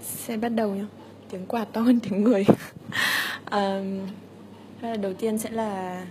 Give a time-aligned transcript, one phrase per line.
[0.00, 0.86] sẽ bắt đầu nhá
[1.30, 2.46] tiếng quạt to hơn tiếng người
[3.50, 4.00] um,
[5.00, 6.04] đầu tiên sẽ là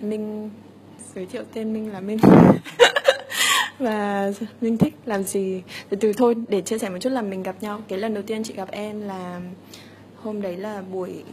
[0.00, 0.50] minh
[1.14, 2.18] giới thiệu tên minh là minh
[3.78, 7.42] và minh thích làm gì từ từ thôi để chia sẻ một chút là mình
[7.42, 9.40] gặp nhau cái lần đầu tiên chị gặp em là
[10.16, 11.24] hôm đấy là buổi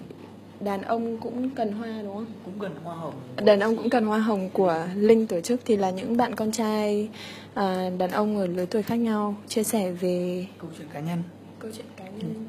[0.60, 2.26] đàn ông cũng cần hoa đúng không?
[2.46, 3.14] Cũng cần hoa hồng.
[3.46, 6.52] Đàn ông cũng cần hoa hồng của Linh tổ chức thì là những bạn con
[6.52, 7.10] trai
[7.54, 11.24] à, đàn ông ở lứa tuổi khác nhau chia sẻ về câu chuyện cá nhân.
[11.68, 12.34] Câu chuyện cá nhân.
[12.34, 12.42] Ừ.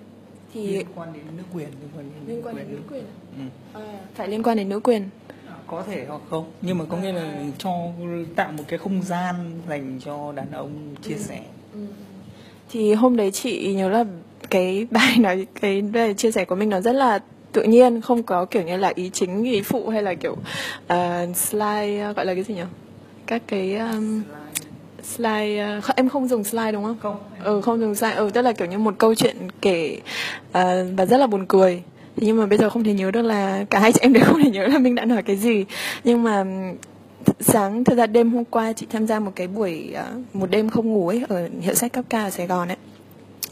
[0.54, 3.04] Thì liên quan đến nữ quyền liên quan đến liên quan đến nữ quyền.
[3.38, 3.80] Ừ.
[3.80, 5.08] À, phải liên quan đến nữ quyền.
[5.48, 7.46] À, có thể hoặc không, nhưng mà có nghĩa là à.
[7.58, 7.70] cho
[8.36, 11.20] tạo một cái không gian dành cho đàn ông chia ừ.
[11.20, 11.40] sẻ.
[11.74, 11.80] Ừ.
[12.70, 14.04] Thì hôm đấy chị nhớ là
[14.50, 17.18] cái bài nói cái bài chia sẻ của mình nó rất là
[17.52, 21.36] tự nhiên không có kiểu như là ý chính ý phụ hay là kiểu uh,
[21.36, 22.62] slide gọi là cái gì nhỉ
[23.26, 24.47] các cái um, slide
[25.16, 26.96] uh, em không dùng slide đúng không?
[27.02, 27.16] Không.
[27.44, 28.14] Ừ không dùng slide.
[28.14, 29.98] Ừ tức là kiểu như một câu chuyện kể
[30.48, 30.52] uh,
[30.96, 31.82] và rất là buồn cười.
[32.16, 34.42] Nhưng mà bây giờ không thể nhớ được là cả hai chị em đều không
[34.42, 35.64] thể nhớ là mình đã nói cái gì.
[36.04, 36.44] Nhưng mà
[37.40, 40.70] sáng thực ra đêm hôm qua chị tham gia một cái buổi uh, một đêm
[40.70, 42.76] không ngủ ấy ở hiệu sách cấp ca ở sài gòn ấy.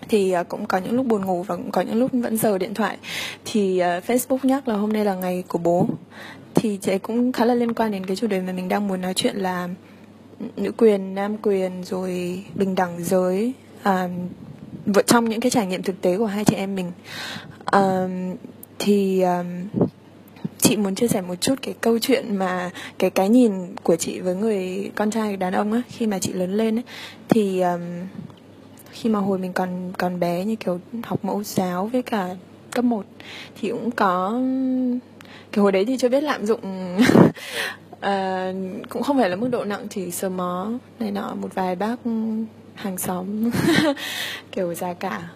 [0.08, 2.74] Thì cũng có những lúc buồn ngủ và cũng có những lúc vẫn giờ điện
[2.74, 2.96] thoại.
[3.44, 5.86] Thì uh, Facebook nhắc là hôm nay là ngày của bố.
[6.54, 9.00] Thì chị cũng khá là liên quan đến cái chủ đề mà mình đang muốn
[9.00, 9.68] nói chuyện là
[10.56, 14.08] nữ quyền nam quyền rồi bình đẳng giới à,
[15.06, 16.92] trong những cái trải nghiệm thực tế của hai chị em mình.
[17.64, 18.08] À,
[18.78, 19.46] thì um,
[20.58, 24.20] chị muốn chia sẻ một chút cái câu chuyện mà cái cái nhìn của chị
[24.20, 26.84] với người con trai đàn ông á khi mà chị lớn lên ấy
[27.28, 27.80] thì um,
[28.90, 32.28] khi mà hồi mình còn còn bé như kiểu học mẫu giáo với cả
[32.70, 33.04] cấp 1
[33.60, 34.40] thì cũng có
[35.52, 36.60] cái hồi đấy thì chưa biết lạm dụng
[38.06, 38.52] Ờ,
[38.88, 41.96] cũng không phải là mức độ nặng chỉ sờ mó này nọ một vài bác
[42.74, 43.50] hàng xóm
[44.52, 45.28] kiểu già cả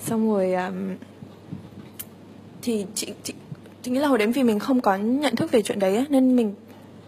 [0.00, 0.96] xong rồi um,
[2.62, 3.34] thì chị chị
[3.82, 6.04] chị nghĩ là hồi đến vì mình không có nhận thức về chuyện đấy ấy,
[6.08, 6.54] nên mình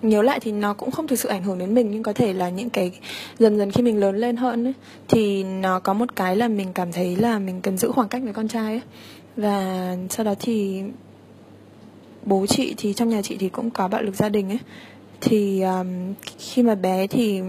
[0.02, 2.32] nhớ lại thì nó cũng không thực sự ảnh hưởng đến mình nhưng có thể
[2.32, 2.92] là những cái
[3.38, 4.74] dần dần khi mình lớn lên hơn ấy,
[5.08, 8.22] thì nó có một cái là mình cảm thấy là mình cần giữ khoảng cách
[8.24, 8.82] với con trai ấy.
[9.36, 10.82] và sau đó thì
[12.24, 14.58] bố chị thì trong nhà chị thì cũng có bạo lực gia đình ấy
[15.22, 17.40] thì um, khi mà bé thì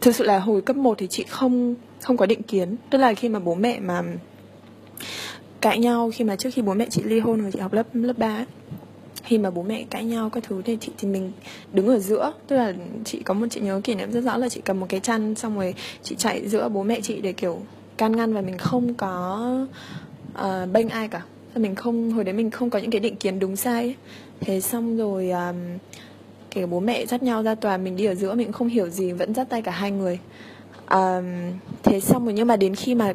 [0.00, 2.76] thực sự là hồi cấp 1 thì chị không không có định kiến.
[2.90, 4.02] Tức là khi mà bố mẹ mà
[5.60, 7.86] cãi nhau khi mà trước khi bố mẹ chị ly hôn rồi chị học lớp
[7.92, 8.44] lớp 3 ấy,
[9.22, 11.32] khi mà bố mẹ cãi nhau các thứ thì chị thì mình
[11.72, 12.32] đứng ở giữa.
[12.46, 12.72] Tức là
[13.04, 15.34] chị có một chị nhớ kỷ niệm rất rõ là chị cầm một cái chăn
[15.34, 17.60] xong rồi chị chạy giữa bố mẹ chị để kiểu
[17.96, 19.66] can ngăn và mình không có
[20.38, 21.22] uh, bênh ai cả.
[21.54, 23.94] Mình không hồi đấy mình không có những cái định kiến đúng sai ấy.
[24.40, 25.56] thế xong rồi um,
[26.54, 28.88] kể bố mẹ dắt nhau ra tòa mình đi ở giữa mình cũng không hiểu
[28.88, 30.18] gì vẫn dắt tay cả hai người.
[30.90, 31.24] Um,
[31.82, 33.12] thế xong rồi nhưng mà đến khi mà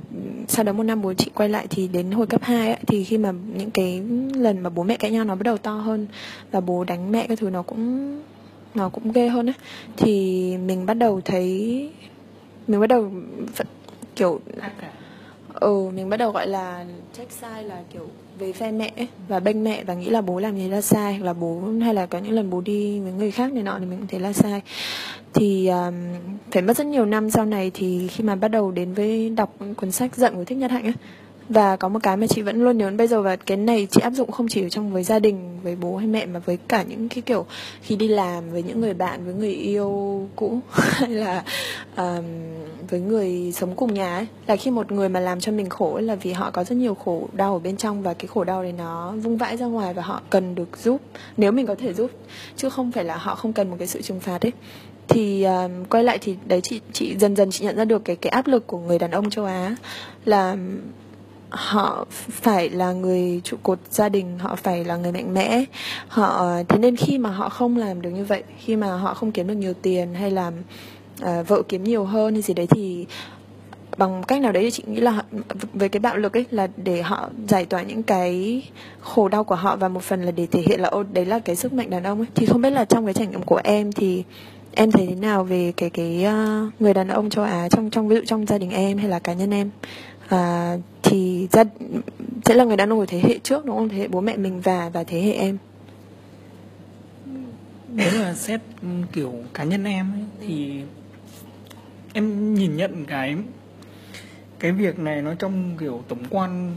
[0.47, 3.03] sau đó một năm bố chị quay lại thì đến hồi cấp 2 ấy, thì
[3.03, 4.01] khi mà những cái
[4.35, 6.07] lần mà bố mẹ cãi nhau nó bắt đầu to hơn
[6.51, 8.21] và bố đánh mẹ cái thứ nó cũng
[8.75, 9.55] nó cũng ghê hơn ấy
[9.97, 11.89] thì mình bắt đầu thấy
[12.67, 13.11] mình bắt đầu
[14.15, 14.39] kiểu
[15.53, 18.07] ừ mình bắt đầu gọi là trách sai là kiểu
[18.39, 21.13] về phe mẹ ấy, và bênh mẹ và nghĩ là bố làm gì là sai
[21.13, 23.79] hoặc là bố hay là có những lần bố đi với người khác này nọ
[23.79, 24.61] thì mình cũng thấy là sai.
[25.33, 25.93] Thì um,
[26.51, 29.55] phải mất rất nhiều năm sau này thì khi mà bắt đầu đến với đọc
[29.77, 30.93] cuốn sách giận của thích nhất hạnh ấy
[31.49, 34.01] và có một cái mà chị vẫn luôn nhớ bây giờ và cái này chị
[34.01, 36.57] áp dụng không chỉ ở trong với gia đình với bố hay mẹ mà với
[36.67, 37.45] cả những cái kiểu
[37.81, 41.43] khi đi làm với những người bạn với người yêu cũ hay là
[41.97, 42.25] um,
[42.89, 44.27] với người sống cùng nhà ấy.
[44.47, 46.75] Là khi một người mà làm cho mình khổ ấy là vì họ có rất
[46.75, 49.65] nhiều khổ đau ở bên trong và cái khổ đau đấy nó vung vãi ra
[49.65, 51.01] ngoài và họ cần được giúp
[51.37, 52.11] nếu mình có thể giúp
[52.55, 54.51] chứ không phải là họ không cần một cái sự trừng phạt ấy.
[55.07, 58.15] Thì um, quay lại thì đấy chị chị dần dần chị nhận ra được cái
[58.15, 59.75] cái áp lực của người đàn ông châu Á
[60.25, 60.57] là
[61.49, 65.65] họ phải là người trụ cột gia đình họ phải là người mạnh mẽ.
[66.07, 69.31] Họ thế nên khi mà họ không làm được như vậy khi mà họ không
[69.31, 70.51] kiếm được nhiều tiền hay là
[71.21, 73.05] uh, vợ kiếm nhiều hơn hay gì đấy thì
[73.97, 75.23] bằng cách nào đấy thì chị nghĩ là
[75.73, 78.61] với cái bạo lực ấy là để họ giải tỏa những cái
[78.99, 81.39] khổ đau của họ và một phần là để thể hiện là ô đấy là
[81.39, 82.27] cái sức mạnh đàn ông ấy.
[82.35, 84.23] Thì không biết là trong cái trải nghiệm của em thì
[84.75, 88.07] em thấy thế nào về cái cái uh, người đàn ông châu Á trong trong
[88.07, 89.69] ví dụ trong gia đình em hay là cá nhân em?
[90.29, 91.63] À, thì gia
[92.45, 94.37] sẽ là người đàn ông của thế hệ trước đúng không thế hệ bố mẹ
[94.37, 95.57] mình và và thế hệ em
[97.93, 98.61] nếu là xét
[99.13, 100.81] kiểu cá nhân em ấy, thì
[102.13, 103.35] em nhìn nhận cái
[104.59, 106.75] cái việc này nó trong kiểu tổng quan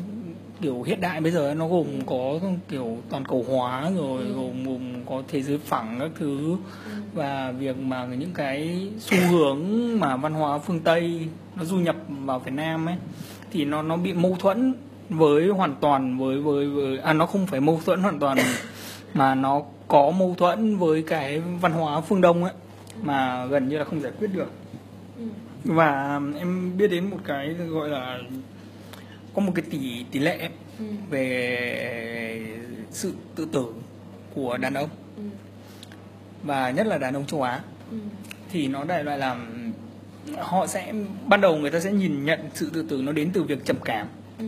[0.61, 4.33] kiểu hiện đại bây giờ nó gồm có kiểu toàn cầu hóa rồi ừ.
[4.35, 6.91] gồm gồm có thế giới phẳng các thứ ừ.
[7.15, 9.61] và việc mà những cái xu hướng
[10.01, 12.97] mà văn hóa phương tây nó du nhập vào Việt Nam ấy
[13.53, 14.75] thì nó nó bị mâu thuẫn
[15.09, 18.39] với hoàn toàn với với, với à nó không phải mâu thuẫn hoàn toàn
[19.15, 22.53] mà nó có mâu thuẫn với cái văn hóa phương đông ấy
[23.03, 24.51] mà gần như là không giải quyết được
[25.19, 25.25] Ừ.
[25.65, 28.19] và em biết đến một cái gọi là
[29.35, 30.85] có một cái tỷ tỷ lệ Ừ.
[31.11, 32.47] về
[32.91, 33.65] sự tự tử
[34.35, 35.23] của đàn ông Ừ.
[36.43, 37.61] và nhất là đàn ông châu Á
[37.91, 37.97] Ừ.
[38.51, 39.37] thì nó đại loại là
[40.39, 40.93] họ sẽ
[41.29, 43.77] ban đầu người ta sẽ nhìn nhận sự tự tử nó đến từ việc trầm
[43.85, 44.07] cảm
[44.39, 44.45] Ừ.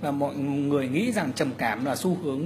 [0.00, 2.42] và mọi người nghĩ rằng trầm cảm là xu hướng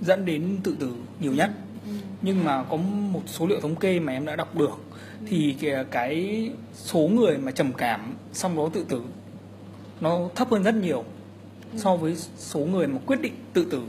[0.00, 1.50] dẫn đến tự tử nhiều nhất
[1.86, 1.92] Ừ.
[2.22, 2.76] nhưng mà có
[3.12, 4.80] một số liệu thống kê mà em đã đọc được
[5.26, 5.56] thì
[5.90, 9.02] cái- số người mà trầm cảm xong đó tự tử
[10.00, 11.04] nó thấp hơn rất nhiều
[11.76, 13.82] so với số người mà quyết định tự tử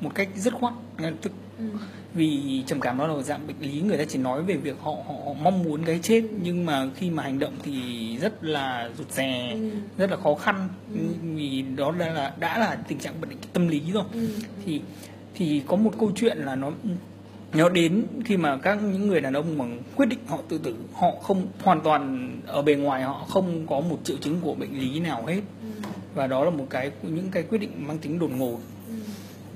[0.00, 1.64] một cách dứt khoát ngay lập tức Ừ.
[2.14, 4.76] vì trầm cảm nó là một dạng bệnh lý người ta chỉ nói về việc
[4.80, 7.72] họ, họ mong muốn cái chết nhưng mà khi mà hành động thì
[8.18, 9.70] rất là rụt rè Ừ.
[9.98, 10.68] rất là khó khăn
[11.22, 14.28] vì đó đã là đã là tình trạng bệnh tâm lý rồi Ừ.
[14.66, 14.80] thì
[15.34, 16.72] thì có một câu chuyện là nó
[17.54, 19.64] nó đến khi mà các những người đàn ông mà
[19.96, 23.80] quyết định họ tự tử họ không hoàn toàn ở bề ngoài họ không có
[23.80, 25.68] một triệu chứng của bệnh lý nào hết Ừ.
[26.14, 28.60] và đó là một cái những cái quyết định mang tính đột ngột Ừ.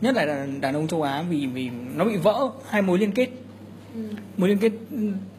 [0.05, 3.13] nhất là đàn, đàn ông châu Á vì vì nó bị vỡ hai mối liên
[3.13, 3.29] kết.
[3.95, 4.01] Ừ.
[4.37, 4.73] mối liên kết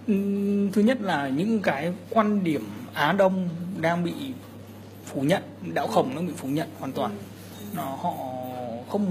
[0.08, 2.64] ừm, thứ nhất là những cái quan điểm
[2.94, 3.50] Á Đông
[3.82, 4.12] đang bị
[5.06, 7.12] phủ nhận đạo khổng nó bị phủ nhận hoàn toàn.
[7.76, 8.14] Nó họ
[8.90, 9.06] không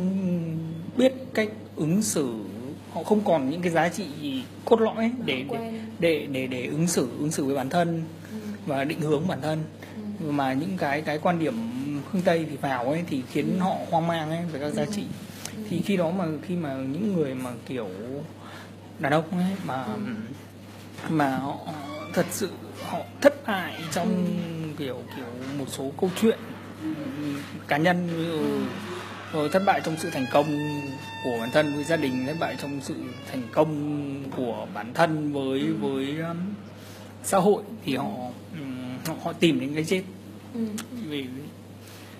[0.96, 2.34] biết cách ứng xử
[2.92, 4.04] họ không còn những cái giá trị
[4.64, 8.36] cốt lõi để để để để, để ứng xử ứng xử với bản thân Ừ.
[8.66, 9.62] và định hướng bản thân.
[10.28, 11.54] Mà những cái cái quan điểm
[12.12, 15.02] phương tây thì vào ấy thì khiến họ hoang mang ấy về các giá trị
[15.68, 17.88] thì khi đó mà khi mà những người mà kiểu
[18.98, 19.86] đàn ông ấy mà
[21.08, 21.58] mà họ
[22.12, 22.50] thật sự
[22.82, 24.38] họ thất bại trong
[24.78, 25.26] kiểu kiểu
[25.58, 26.38] một số câu chuyện
[27.68, 28.40] cá nhân ví dụ
[29.32, 30.46] rồi thất bại trong sự thành công
[31.24, 32.94] của bản thân với gia đình thất bại trong sự
[33.32, 36.36] thành công của bản thân với với um,
[37.22, 38.06] xã hội thì họ
[39.06, 40.02] họ, họ tìm đến cái chết.
[40.54, 40.60] Ừ.
[41.08, 41.26] vì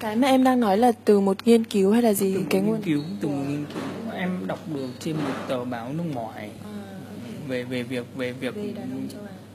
[0.05, 2.35] cái mà em đang nói là từ một nghiên cứu hay là gì?
[2.35, 4.13] Từ cái nghiên nguồn cứu từ một nghiên cứu.
[4.13, 6.51] Em đọc được trên một tờ báo nước ngoài.
[6.65, 6.71] À,
[7.49, 8.55] về về việc về việc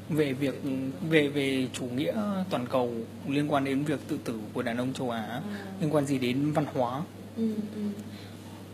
[0.10, 0.62] về việc
[1.10, 2.14] về về chủ nghĩa
[2.50, 2.94] toàn cầu
[3.28, 5.42] liên quan đến việc tự tử của đàn ông châu Á
[5.82, 7.02] liên quan gì đến văn hóa.
[7.38, 7.82] Ừ, ừ.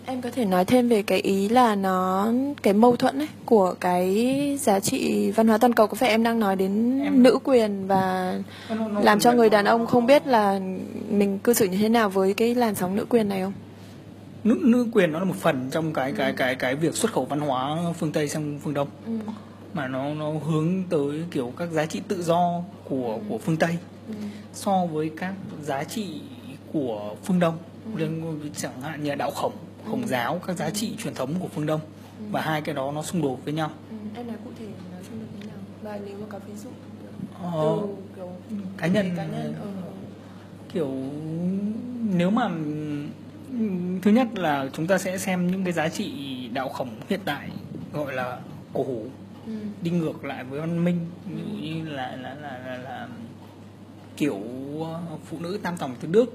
[0.08, 2.32] Em có thể nói thêm về cái ý là nó
[2.64, 5.88] cái mâu thuẫn ấy của cái giá trị văn hóa toàn cầu.
[5.88, 8.36] Có phải em đang nói đến Em- nữ quyền và
[8.70, 10.60] Nó- nó- nó làm cho người đàn ông không biết là
[11.10, 13.54] mình cư xử như thế nào với cái làn sóng nữ quyền này không?
[14.44, 17.26] nữ nữ quyền nó là một phần trong cái cái cái cái việc xuất khẩu
[17.26, 18.88] văn hóa phương Tây sang phương Đông.
[19.06, 19.12] Ừ.
[19.74, 23.78] mà nó nó hướng tới kiểu các giá trị tự do của của phương Tây
[24.08, 24.14] Ừ.
[24.54, 26.08] so với các giá trị
[26.74, 27.58] của phương Đông.
[27.94, 28.08] Với
[28.58, 29.54] chẳng hạn như là đạo khổng
[29.92, 31.80] khổng giáo các giá trị truyền thống của phương Đông
[32.32, 33.96] và hai cái đó nó xung đột với nhau Ừ.
[34.16, 35.58] Em nói cụ thể nói xung đột như nào?
[35.84, 36.70] Và nếu mà có ví dụ
[37.44, 38.30] Ờ, từ kiểu
[38.78, 39.68] cá nhân cá nhân ờ.
[40.74, 40.92] kiểu
[42.18, 42.50] nếu mà
[44.02, 46.12] thứ nhất là chúng ta sẽ xem những cái giá trị
[46.54, 47.50] đạo khổng hiện tại
[47.94, 48.40] gọi là
[48.74, 49.06] cổ hủ
[49.48, 49.52] Ừ.
[49.82, 53.08] đi ngược lại với văn minh ví dụ như là là là là, là
[54.18, 54.40] kiểu
[54.84, 56.34] ờ, phụ nữ tam tòng tứ đức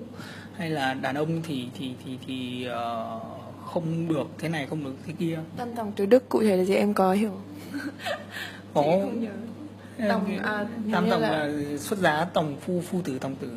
[0.56, 3.20] hay là đàn ông thì thì thì thì ờ,
[3.72, 6.64] không được thế này không được thế kia Tam tòng tứ đức cụ thể là
[6.64, 7.32] gì em có hiểu?
[8.74, 9.30] có Chị không nhớ.
[10.08, 11.76] Tòng, à, tam tòng là- là...
[11.78, 13.48] xuất giá tòng phu phu tử tòng tử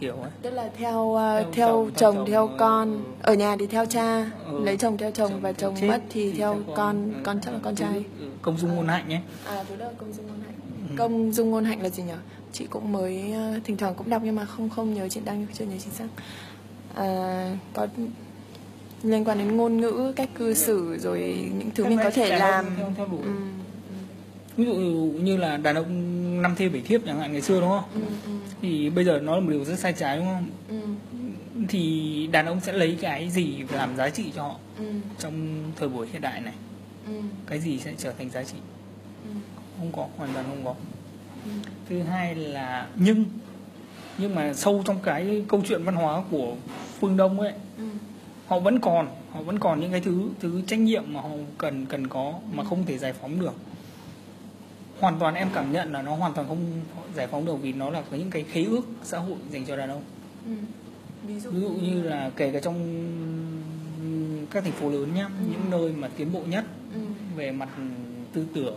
[0.00, 2.92] kiểu ấy Tức là theo uh, theo, Theo chồng, theo chồng chồng, theo ừ, con
[2.92, 2.98] ừ.
[3.22, 4.64] ở nhà thì theo cha Ừ.
[4.64, 7.20] lấy chồng theo chồng Chồng và theo chồng chết mất thì, theo, con Ừ.
[7.22, 10.12] con chắc là con trai Ừ, công dung ngôn hạnh nhé à đó là công
[10.12, 10.54] dung ngôn hạnh
[10.88, 10.94] Ừ.
[10.98, 12.12] công dung ngôn hạnh là gì nhỉ
[12.52, 15.46] chị cũng mới uh, thỉnh thoảng cũng đọc nhưng mà không không nhớ chuyện đang
[15.52, 16.06] chưa nhớ chính xác
[16.94, 17.86] à, có
[19.02, 22.64] liên quan đến ngôn ngữ cách cư xử rồi những thứ mình có thể làm
[22.64, 23.22] ông theo, theo đuổi.
[23.22, 23.30] ừ,
[24.56, 24.72] ví dụ
[25.22, 27.84] như là đàn ông năm thê bảy thiếp chẳng hạn ngày xưa đúng không?
[27.94, 28.30] Ừ, ừ,
[28.62, 30.46] thì bây giờ nó là một điều rất sai trái đúng không?
[30.68, 30.76] Ừ,
[31.68, 34.84] thì đàn ông sẽ lấy cái gì làm giá trị cho họ ừ,
[35.18, 36.54] trong thời buổi hiện đại này?
[37.06, 37.12] Ừ,
[37.46, 38.56] cái gì sẽ trở thành giá trị?
[39.24, 39.30] Ừ,
[39.78, 40.74] không có hoàn toàn không có.
[41.44, 41.50] Ừ.
[41.88, 43.24] thứ hai là nhưng
[44.18, 46.54] nhưng mà sâu trong cái câu chuyện văn hóa của
[47.00, 47.84] phương đông ấy ừ.
[48.46, 51.86] Họ vẫn còn họ vẫn còn những cái thứ thứ trách nhiệm mà họ cần
[51.86, 53.52] cần có mà không thể giải phóng được
[55.00, 56.58] hoàn toàn em cảm nhận là nó hoàn toàn không
[57.14, 59.76] giải phóng được vì nó là có những cái khế ước xã hội dành cho
[59.76, 60.02] đàn ông
[60.46, 60.52] Ừ.
[61.26, 62.76] ví dụ ví dụ như là kể cả trong
[64.50, 67.00] các thành phố lớn nhá những nơi mà tiến bộ nhất ừ.
[67.36, 67.68] về mặt
[68.32, 68.74] tư tưởng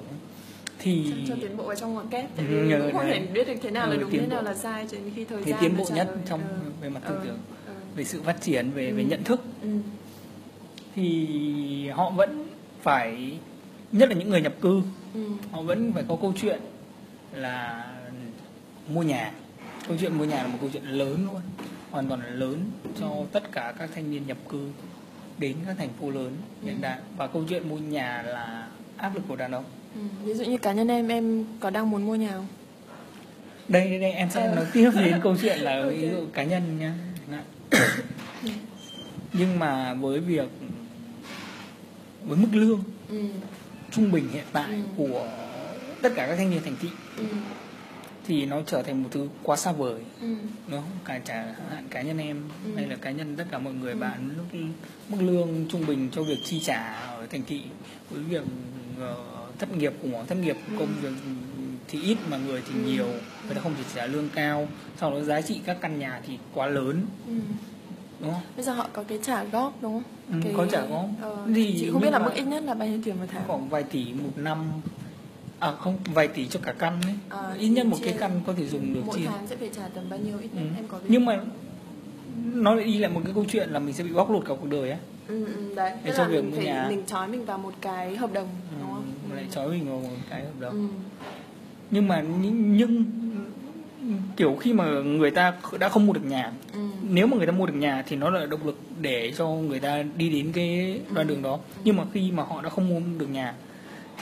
[0.79, 3.19] thì cho, cho tiến bộ vào trong ngoặc kép tại Ừ, vì cũng không thể
[3.34, 5.43] biết được thế nào là Ừ, đúng thế nào là sai cho đến khi thời
[5.43, 6.72] thì gian tiến bộ nhất trong Ừ.
[6.81, 7.22] về mặt tư Ừ.
[7.24, 7.55] tưởng Ừ.
[7.96, 9.08] về sự phát triển về về Ừ.
[9.08, 9.70] nhận thức Ừ.
[10.96, 12.48] thì họ vẫn
[12.82, 13.38] phải
[13.92, 14.82] nhất là những người nhập cư
[15.14, 15.22] Ừ.
[15.52, 16.60] họ vẫn phải có câu chuyện
[17.34, 17.86] là
[18.90, 19.32] mua nhà
[19.88, 21.42] câu chuyện mua nhà là một câu chuyện lớn luôn
[21.92, 22.64] hoàn toàn là lớn
[23.00, 24.68] cho tất cả các thanh niên nhập cư
[25.38, 26.32] đến các thành phố lớn
[26.64, 29.64] hiện đại và câu chuyện mua nhà là áp lực của đàn ông
[29.96, 30.02] Ừ.
[30.24, 32.48] ví dụ như cá nhân em em có đang muốn mua nhà không
[33.68, 34.56] đây đây, đây em sẽ Ờ.
[34.56, 35.92] nói tiếp đến câu chuyện là Ok.
[35.92, 36.94] ví dụ cá nhân nha
[39.34, 40.50] nhưng mà với việc
[42.27, 43.17] với mức lương ừ.
[43.91, 44.77] trung bình hiện tại Ừ.
[44.98, 45.27] của
[46.01, 47.24] tất cả các thanh niên thành thị Ừ.
[48.27, 50.27] thì nó trở thành một thứ quá xa vời Ừ.
[50.67, 52.72] nó cả trả hạn cá nhân em Ừ.
[52.75, 53.98] hay là cá nhân tất cả mọi người Ừ.
[54.00, 54.60] bạn mức
[55.10, 57.62] mức lương trung bình cho việc chi trả ở thành thị
[58.10, 58.43] với việc
[59.00, 59.15] ờ,
[59.60, 60.75] thất nghiệp hoảng thất nghiệp Ừ.
[60.79, 61.13] công việc
[61.88, 62.79] thì ít mà người thì Ừ.
[62.86, 63.07] nhiều
[63.46, 64.68] người ta không chỉ trả lương cao
[65.00, 67.02] sau đó giá trị các căn nhà thì quá lớn.
[67.28, 67.34] Ừ.
[68.20, 68.42] đúng không?
[68.56, 70.04] Bây giờ họ có cái trả góp đúng không?
[70.32, 70.54] Ừ, cái...
[70.58, 71.06] có trả góp.
[71.22, 73.42] ờ, Thì chị không biết là mức ít nhất là bao nhiêu tiền một tháng?
[73.48, 74.66] Khoảng vài tỷ một năm.
[75.60, 77.14] À không vài tỷ cho cả căn ấy.
[77.30, 79.25] À, ít nhất một chia- cái căn có thể dùng được mỗi chia.
[79.25, 80.38] tháng sẽ phải trả tầm bao nhiêu?
[80.42, 80.75] Ít nhất Ừ.
[80.75, 81.40] em có biết nhưng mà
[82.54, 84.54] nó lại đi lại một cái câu chuyện là mình sẽ bị bóc lột cả
[84.62, 84.98] cuộc đời á.
[85.28, 85.92] Ừ, ừ, đấy.
[86.04, 86.86] Để cho việc mình phải nhà.
[86.90, 88.48] mình trói mình vào một cái hợp đồng
[88.82, 89.06] đúng không?
[89.30, 90.72] Ừ, lại trói mình vào một cái hợp đồng.
[90.74, 90.88] Ừ.
[91.92, 93.06] nhưng mà nhưng
[94.38, 96.80] kiểu khi mà người ta đã không mua được nhà Ừ.
[97.10, 99.80] nếu mà người ta mua được nhà thì nó là động lực để cho người
[99.80, 101.60] ta đi đến cái đoạn đường đó.
[101.84, 103.54] Nhưng mà khi mà họ đã không mua được nhà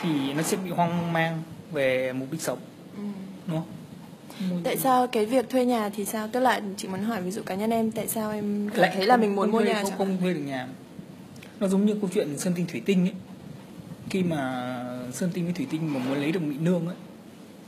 [0.02, 2.60] thì nó sẽ bị hoang mang về mục đích sống
[2.98, 3.04] Ừ.
[3.48, 3.68] đúng không?
[4.64, 6.28] Tại sao cái việc thuê nhà thì sao?
[6.32, 8.92] Tức là chị muốn hỏi ví dụ cá nhân em tại sao em cảm lại
[8.96, 10.68] thấy là không- mình muốn mua thuê- nhà không, chẳng không thuê được nhà?
[11.60, 13.14] Nó giống như câu chuyện sơn tinh thủy tinh ấy.
[14.10, 14.74] Khi mà
[15.14, 16.96] sơn tinh với thủy tinh mà muốn lấy được mỹ nương ấy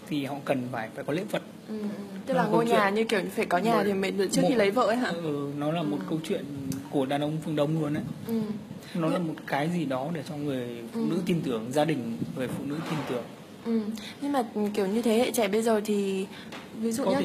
[0.10, 1.88] thì họ cần phải phải có lễ vật ừ, ừ.
[2.26, 4.48] tức Nó là ngôi nhà chuyện- như kiểu phải có nhà thì mình trước một-
[4.50, 6.46] khi lấy vợ ấy hả ừ, nó là một câu chuyện
[6.90, 8.42] của đàn ông phương đông luôn ấy ừ.
[8.96, 11.06] nó là một cái gì đó để cho người phụ Ừ.
[11.10, 13.24] nữ tin tưởng gia đình người phụ nữ tin tưởng
[13.66, 13.80] Ừ.
[14.22, 14.44] nhưng mà
[14.74, 16.26] kiểu như thế hệ trẻ bây giờ thì
[16.82, 17.22] ví dụ nhá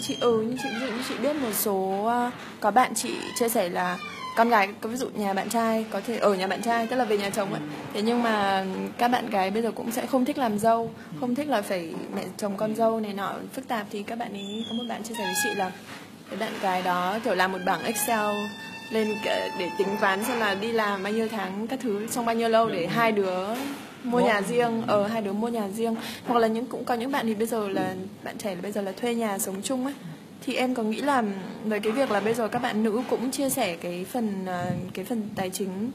[0.00, 3.10] chị ừ như chị ví dụ như chị biết một số ờ, có bạn chị
[3.38, 3.98] chia sẻ là
[4.36, 6.96] con gái có ví dụ nhà bạn trai có thể ở nhà bạn trai tức
[6.96, 7.62] là về nhà chồng ấy.
[7.94, 8.64] Thế nhưng mà
[8.98, 11.94] các bạn gái bây giờ cũng sẽ không thích làm dâu không thích là phải
[12.14, 13.86] mẹ chồng con dâu này nọ phức tạp.
[13.90, 15.72] Thì các bạn ấy có một bạn chia sẻ với chị là
[16.30, 18.30] cái bạn gái đó kiểu làm một bảng excel
[18.90, 19.14] lên
[19.58, 22.48] để tính toán xem là đi làm bao nhiêu tháng các thứ trong bao nhiêu
[22.48, 23.46] lâu để hai đứa
[24.04, 25.96] mua nhà riêng ở hai đứa mua nhà riêng.
[26.26, 28.72] Hoặc là những cũng có những bạn thì bây giờ là bạn trẻ là bây
[28.72, 29.94] giờ là thuê nhà sống chung ấy
[30.44, 31.22] thì em có nghĩ là
[31.64, 34.72] về cái việc là bây giờ các bạn nữ cũng chia sẻ cái phần à,
[34.94, 35.90] cái phần tài chính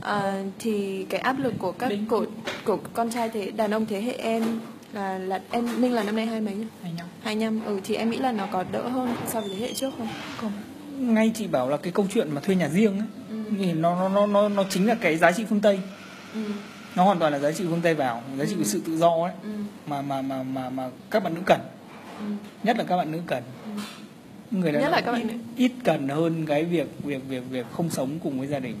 [0.00, 2.00] à, thì cái áp lực của các Đấy.
[2.08, 2.26] của
[2.64, 4.42] của con trai thế đàn ông thế hệ em
[4.92, 6.64] là là em Minh là năm nay hai mấy nhỉ?
[6.82, 9.50] hay nhau hai năm ừ thì em nghĩ là nó có đỡ hơn so với
[9.50, 10.08] thế hệ trước không?
[10.40, 10.52] không
[11.14, 13.36] ngay chị bảo là cái câu chuyện mà thuê nhà riêng ấy Ừ.
[13.58, 15.78] thì nó nó nó nó nó chính là cái giá trị phương tây
[16.34, 16.40] Ừ.
[16.96, 19.08] nó hoàn toàn là giá trị phương tây vào giá trị của sự tự do
[19.10, 19.48] ấy Ừ.
[19.86, 21.60] mà mà mà mà mà các bạn nữ cần
[22.18, 22.24] Ừ.
[22.62, 23.42] nhất là các bạn nữ cần
[24.50, 27.66] người đàn ông là các bạn ít, ít cần hơn cái việc việc việc việc
[27.72, 28.76] không sống cùng với gia đình.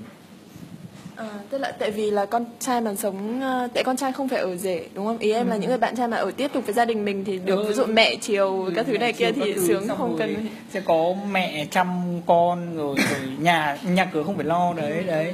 [1.16, 4.28] À, tức là tại vì là con trai mà sống ờ, tại con trai không
[4.28, 5.18] phải ở rể đúng không?
[5.18, 7.24] Ý em là những người bạn trai mà ở tiếp tục với gia đình mình
[7.24, 7.68] thì được Ừ.
[7.68, 11.66] ví dụ mẹ chiều các thứ này kia thì sướng không cần sẽ có mẹ
[11.70, 11.86] chăm
[12.26, 15.32] con rồi rồi nhà nhà cửa không phải lo đấy đấy.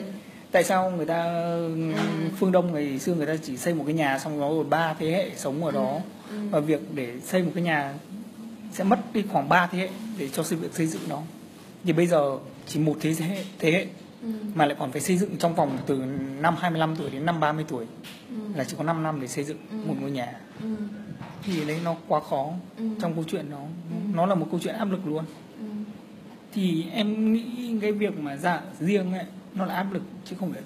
[0.50, 1.24] Tại sao người ta
[2.38, 4.94] phương đông ngày xưa người ta chỉ xây một cái nhà xong đó rồi ba
[4.98, 5.98] thế hệ sống ở đó.
[6.50, 7.92] Và việc để xây một cái nhà
[8.72, 9.88] sẽ mất đi khoảng 3 thế hệ
[10.18, 11.18] để cho sự việc xây dựng nó
[11.84, 13.86] thì bây giờ chỉ một thế hệ thế hệ
[14.22, 14.28] Ừ.
[14.54, 15.96] mà lại còn phải xây dựng trong vòng từ
[16.40, 17.86] năm 25 tuổi đến năm 30 tuổi
[18.30, 18.36] Ừ.
[18.56, 19.76] là chỉ có 5 năm để xây dựng Ừ.
[19.86, 20.66] một ngôi nhà Ừ.
[21.42, 22.84] thì đấy nó quá khó Ừ.
[23.00, 23.58] trong câu chuyện đó
[24.14, 25.24] nó là một câu chuyện áp lực luôn
[25.58, 25.64] Ừ.
[26.54, 29.24] thì em nghĩ cái việc mà dạ riêng ấy
[29.54, 30.62] nó là áp lực chứ không phải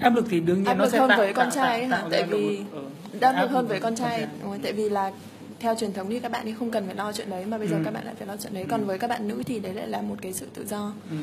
[0.00, 1.80] áp lực thì đương nhiên áp nó lực sẽ hơn tạo, với con tạo, trai
[1.80, 2.60] tạo, tạo tại vì.
[2.72, 2.84] Ừ.
[3.20, 4.26] Áp lực hơn với con trai
[4.62, 5.12] tại vì là
[5.60, 7.68] theo truyền thống thì các bạn ấy không cần phải lo chuyện đấy mà bây
[7.68, 7.82] giờ Ừ.
[7.84, 9.88] các bạn lại phải lo chuyện đấy còn với các bạn nữ thì đấy lại
[9.88, 11.16] là một cái sự tự do ừ.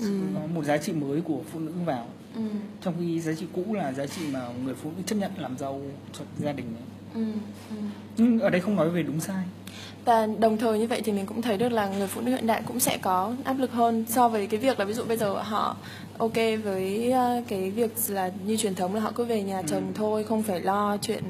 [0.00, 0.20] Ừ.
[0.54, 2.40] một giá trị mới của phụ nữ vào ừ.
[2.82, 5.58] trong khi giá trị cũ là giá trị mà người phụ nữ chấp nhận làm
[5.58, 6.82] dâu cho gia đình ấy.
[7.16, 7.22] Ừ.
[7.70, 7.76] Ừ.
[8.16, 9.44] nhưng ở đây không nói về đúng sai
[10.04, 12.46] Và đồng thời như vậy thì mình cũng thấy được là người phụ nữ hiện
[12.46, 15.16] đại cũng sẽ có áp lực hơn so với cái việc là ví dụ bây
[15.16, 15.76] giờ họ
[16.18, 19.82] ok với ờ, cái việc là như truyền thống là họ cứ về nhà chồng
[19.94, 21.22] thôi không phải lo chuyện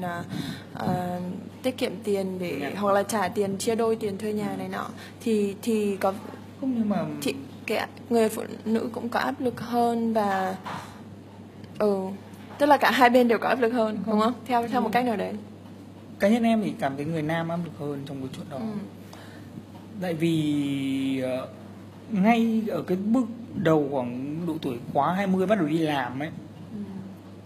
[0.73, 1.19] ờ,
[1.63, 2.71] tiết kiệm tiền để Dạ.
[2.81, 4.85] hoặc là trả tiền chia đôi tiền thuê nhà này nọ
[5.21, 6.13] thì thì có
[6.61, 10.55] không nhưng mà thì cái người phụ nữ cũng có áp lực hơn và
[11.79, 11.97] ừ
[12.57, 14.89] tức là cả hai bên đều có áp lực hơn đúng không theo theo một
[14.91, 15.33] cách nào đấy
[16.19, 18.57] cá nhân em thì cảm thấy người nam áp lực hơn trong cái chuyện đó
[18.57, 18.63] ừ.
[20.01, 21.47] tại vì ờ,
[22.11, 26.29] ngay ở cái bước đầu khoảng độ tuổi quá 20 bắt đầu đi làm ấy
[26.73, 26.77] Ừ.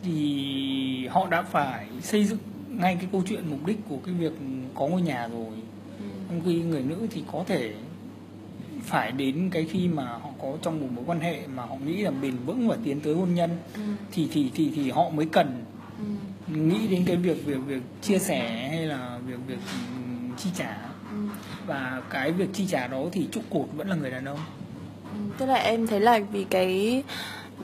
[0.04, 4.34] thì họ đã phải xây dựng ngay cái câu chuyện mục đích của cái việc
[4.75, 5.54] có ngôi nhà rồi
[6.00, 6.06] Ừ.
[6.30, 7.74] trong khi người nữ thì có thể
[8.84, 11.98] phải đến cái khi mà họ có trong một mối quan hệ mà họ nghĩ
[12.01, 13.82] là bền vững và tiến tới hôn nhân Ừ.
[14.12, 15.63] thì thì thì thì họ mới cần.
[16.48, 19.58] Nghĩ đến cái việc việc việc chia sẻ hay là việc việc
[19.96, 20.78] ừm, chi trả
[21.12, 21.18] Ừ.
[21.66, 24.40] và cái việc chi trả đó thì trụ cột vẫn là người đàn ông
[25.14, 27.04] Ừ, tức là em thấy là vì cái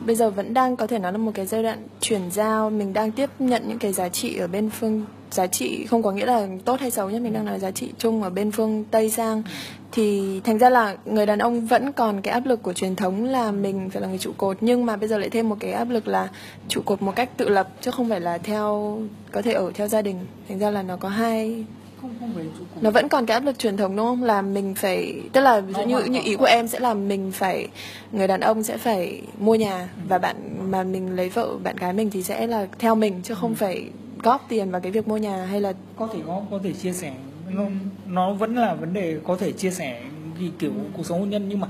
[0.06, 2.70] bây giờ vẫn đang có thể nói là một cái giai đoạn chuyển giao.
[2.70, 6.12] Mình đang tiếp nhận những cái giá trị ở bên phương, giá trị không có
[6.12, 7.20] nghĩa là tốt hay xấu nhé.
[7.20, 9.44] Mình đang nói giá trị chung ở bên phương tây sang
[9.92, 13.26] thì thành ra là người đàn ông vẫn còn cái áp lực của truyền thống
[13.26, 14.58] là mình phải là người trụ cột.
[14.62, 16.30] Nhưng mà bây giờ lại thêm một cái áp lực là
[16.68, 18.98] trụ cột một cách tự lập, chứ không phải là theo,
[19.32, 20.18] có thể ở theo gia đình.
[20.50, 21.66] Thành ra là nó có hai
[22.08, 24.24] không không phải trụ cột nó vẫn còn cái áp lực truyền thống đúng không?
[24.24, 27.32] Là mình phải tức là ví dụ như như ý của em sẽ là mình
[27.32, 27.68] phải
[28.12, 30.36] người đàn ông sẽ phải mua nhà và bạn
[30.72, 33.86] mà mình lấy vợ bạn gái mình thì sẽ là theo mình chứ không phải
[34.24, 36.94] góp tiền vào cái việc mua nhà hay là có thể có có thể chia
[36.94, 37.14] sẻ.
[37.50, 37.64] Nó
[38.08, 40.02] nó vẫn là vấn đề có thể chia sẻ
[40.40, 41.68] vì kiểu cuộc sống hôn nhân nhưng mà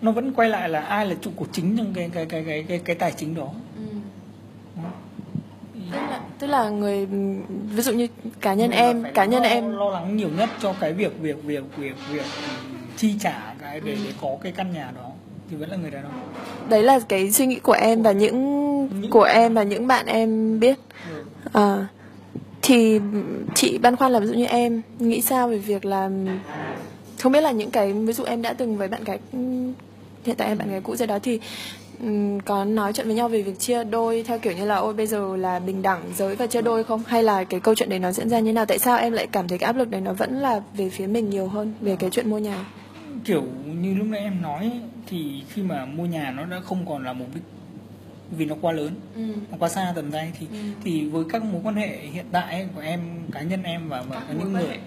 [0.00, 2.64] nó vẫn quay lại là ai là trụ cột chính trong cái cái cái cái
[2.68, 3.48] cái, cái tài chính đó
[5.94, 7.06] tức là tức là người
[7.70, 8.06] ví dụ như
[8.40, 11.20] cá nhân Người em cá nhân lo, em lo lắng nhiều nhất cho cái việc
[11.20, 12.26] việc việc việc việc
[12.96, 15.10] chi trả cái để để có cái căn nhà đó.
[15.50, 16.12] Thì vẫn là người đàn ông.
[16.68, 18.64] Đấy là cái suy nghĩ của em và những
[19.00, 20.78] Những của em và những bạn em biết.
[21.52, 21.86] À,
[22.62, 23.00] thì
[23.54, 26.10] chị băn khoăn là ví dụ như em nghĩ sao về việc là
[27.20, 29.18] không biết là những cái ví dụ em đã từng với bạn gái
[30.24, 31.40] hiện tại em bạn gái cũ rồi đó thì
[32.44, 35.06] có nói chuyện với nhau về việc chia đôi theo kiểu như là ôi bây
[35.06, 37.98] giờ là bình đẳng giới và chia đôi không hay là cái câu chuyện đấy
[37.98, 40.00] nó diễn ra như nào tại sao em lại cảm thấy cái áp lực đấy
[40.00, 42.64] nó vẫn là về phía mình nhiều hơn về cái chuyện mua nhà
[43.24, 43.42] kiểu
[43.80, 47.04] như lúc nãy em nói ấy, thì khi mà mua nhà nó đã không còn
[47.04, 47.42] là mục đích
[48.30, 49.22] vì nó quá lớn ừ.
[49.50, 50.58] nó quá xa tầm tay thì Ừ.
[50.84, 53.00] thì với các mối quan hệ hiện tại ấy, của em
[53.32, 54.78] cá nhân em và và Các những người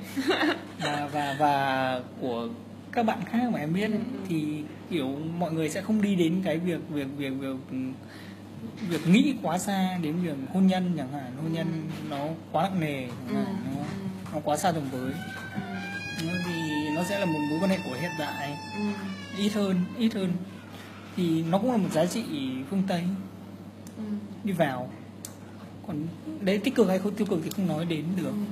[0.80, 2.48] và và và của
[2.98, 4.20] các bạn khác mà em biết Ừ, ừ.
[4.28, 5.08] thì kiểu
[5.38, 7.56] mọi người sẽ không đi đến cái việc việc việc việc
[8.90, 11.68] việc nghĩ quá xa đến việc hôn nhân chẳng hạn hôn nhân
[12.10, 13.86] nó quá nặng nề chẳng hạn, Ừ, nó, ừ.
[14.34, 15.14] nó quá xa tầm với
[16.20, 18.82] thì nó sẽ là một mối quan hệ của hiện tại Ừ.
[19.38, 20.32] ít hơn ít hơn
[21.16, 22.24] thì nó cũng là một giá trị
[22.70, 23.04] phương tây
[23.98, 24.04] Ừ.
[24.44, 24.90] đi vào
[25.88, 25.98] còn
[26.42, 28.46] đấy tích cực hay không tiêu cực thì không nói đến được Ừ.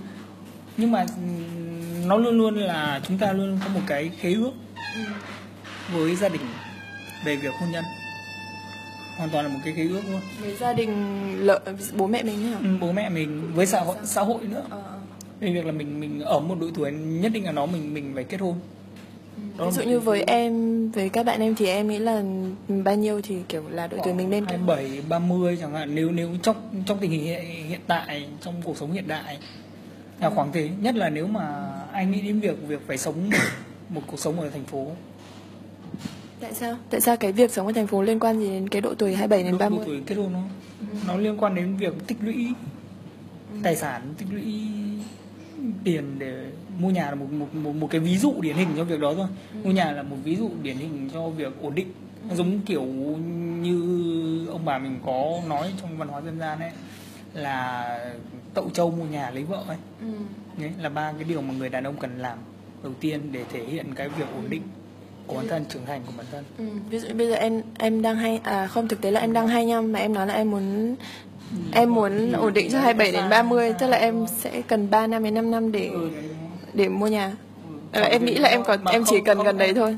[0.77, 1.05] nhưng mà
[2.05, 4.51] nó luôn luôn là chúng ta luôn có một cái khế ước
[4.95, 5.01] Ừ.
[5.93, 6.41] với gia đình
[7.25, 7.83] về việc hôn nhân.
[9.17, 10.21] Hoàn toàn là một cái khế ước luôn.
[10.41, 10.91] Với gia đình
[11.45, 11.59] lợi
[11.97, 14.63] bố mẹ mình hả Ừ, bố mẹ mình với xã hội xã hội nữa.
[14.69, 14.97] Ờ, ờ.
[15.39, 18.11] về việc là mình mình ở một độ tuổi nhất định là nó mình mình
[18.15, 18.55] phải kết hôn.
[19.57, 22.23] Đó ví dụ như với em với các bạn em thì em nghĩ là
[22.67, 25.95] bao nhiêu thì kiểu là độ tuổi mình nên kết hôn 27, 30 chẳng hạn.
[25.95, 29.37] Nếu nếu trong trong tình hình hiện, hiện tại trong cuộc sống hiện đại
[30.19, 30.69] là khoảng thế.
[30.81, 31.63] Nhất là nếu mà
[31.95, 33.29] anh nghĩ đến việc việc phải sống
[33.89, 34.87] một, cuộc sống ở thành phố
[36.39, 38.81] tại sao tại sao cái việc sống ở thành phố liên quan gì đến cái
[38.81, 40.39] độ tuổi 27 đến độ, độ 30 tuổi kết hôn nó
[41.07, 42.47] nó liên quan đến việc tích lũy
[43.53, 43.59] Ừ.
[43.63, 44.43] tài sản tích lũy
[45.83, 46.45] tiền để
[46.79, 49.13] mua nhà là một một một, một cái ví dụ điển hình cho việc đó
[49.17, 49.59] thôi Ừ.
[49.63, 51.87] mua nhà là một ví dụ điển hình cho việc ổn định
[52.29, 52.83] nó giống kiểu
[53.61, 53.77] như
[54.47, 56.71] ông bà mình có nói trong văn hóa dân gian ấy
[57.33, 57.99] là
[58.53, 60.07] tậu trâu mua nhà lấy vợ ấy ừ.
[60.57, 62.37] Đấy là ba cái điều mà người đàn ông cần làm
[62.83, 64.61] đầu tiên để thể hiện cái việc ổn định
[65.27, 66.65] của bản thân trưởng thành của bản thân Ừ.
[66.89, 69.47] ví dụ bây giờ em em đang hay à không thực tế là em đang
[69.47, 70.95] 25 mà em nói là em muốn
[71.71, 75.23] em muốn ổn định cho 27 đến 30 tức là em sẽ cần 3 năm
[75.23, 76.09] đến 5 năm để Ừ,
[76.73, 77.31] để mua nhà
[77.93, 79.97] Còn em nghĩ là em còn em chỉ cần gần đấy thôi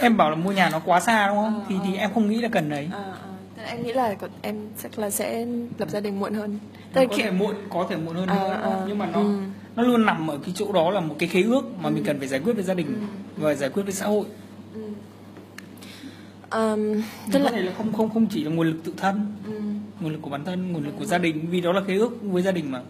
[0.00, 1.80] em bảo là mua nhà nó quá xa đúng không Ờ, thì ờ.
[1.86, 3.64] thì em không nghĩ là cần đấy à, à.
[3.66, 5.46] Em nghĩ là em sẽ là sẽ
[5.78, 6.58] lập gia đình muộn hơn
[6.92, 9.06] tức là có kiểu- thể muộn có thể muộn hơn À, nữa à, nhưng mà
[9.06, 9.38] nó ừ.
[9.76, 12.18] nó luôn nằm ở cái chỗ đó là một cái khế ước mà mình cần
[12.18, 13.42] phải giải quyết với gia đình Ừ.
[13.42, 14.24] và giải quyết với xã hội
[14.74, 14.80] Ừ.
[16.50, 17.02] Um, tức
[17.32, 19.52] tức là là không không không chỉ là nguồn lực tự thân ừ.
[20.00, 22.10] nguồn lực của bản thân nguồn lực của gia đình vì đó là khế ước
[22.22, 22.80] với gia đình mà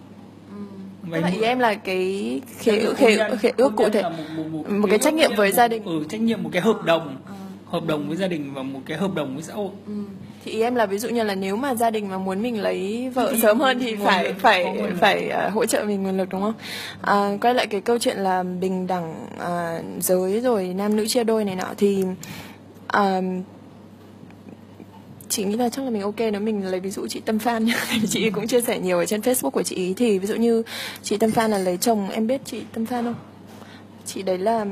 [1.02, 4.10] Tức Vậy là ý mỗi- em là cái khế khế, khế ước cụ thể một,
[4.36, 5.84] một, một, Một cái trách nhiệm với gia đình.
[5.84, 7.32] ừ, trách nhiệm một cái hợp đồng Ờ.
[7.72, 9.70] hợp đồng với gia đình và một cái hợp đồng với xã hội.
[9.86, 9.92] Ừ.
[10.44, 12.60] Thì ý em là ví dụ như là nếu mà gia đình mà muốn mình
[12.60, 14.64] lấy vợ Thì sớm hơn thì phải lực, phải
[15.00, 16.54] phải à, hỗ trợ mình nguồn lực đúng không?
[17.02, 21.24] À, quay lại cái câu chuyện là bình đẳng à, giới rồi nam nữ chia
[21.24, 22.04] đôi này nọ thì
[22.86, 23.20] à,
[25.28, 27.64] chị nghĩ là chắc là mình ok nếu mình lấy ví dụ chị Tâm Phan
[27.64, 27.84] nhá.
[28.08, 29.94] Chị cũng chia sẻ nhiều ở trên Facebook của chị ý.
[29.94, 30.62] Thì ví dụ như
[31.02, 33.14] chị Tâm Phan là lấy chồng em biết chị Tâm Phan không
[34.14, 34.64] chị đấy là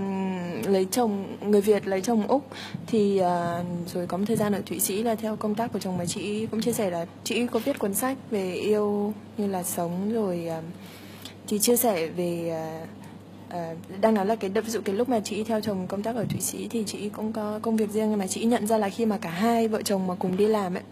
[0.65, 2.43] lấy chồng người Việt lấy chồng Úc.
[2.87, 5.79] Thì uh, rồi có một thời gian ở Thụy Sĩ là theo công tác của
[5.79, 9.47] chồng mà chị cũng chia sẻ là chị có viết cuốn sách về yêu như
[9.47, 10.65] là sống rồi uh,
[11.47, 12.53] chị chia sẻ về
[13.53, 16.03] uh, uh, đang nói là cái ví dụ cái lúc mà chị theo chồng công
[16.03, 18.67] tác ở Thụy Sĩ thì chị cũng có công việc riêng nhưng mà chị nhận
[18.67, 20.83] ra là khi mà cả hai vợ chồng mà cùng đi làm ấy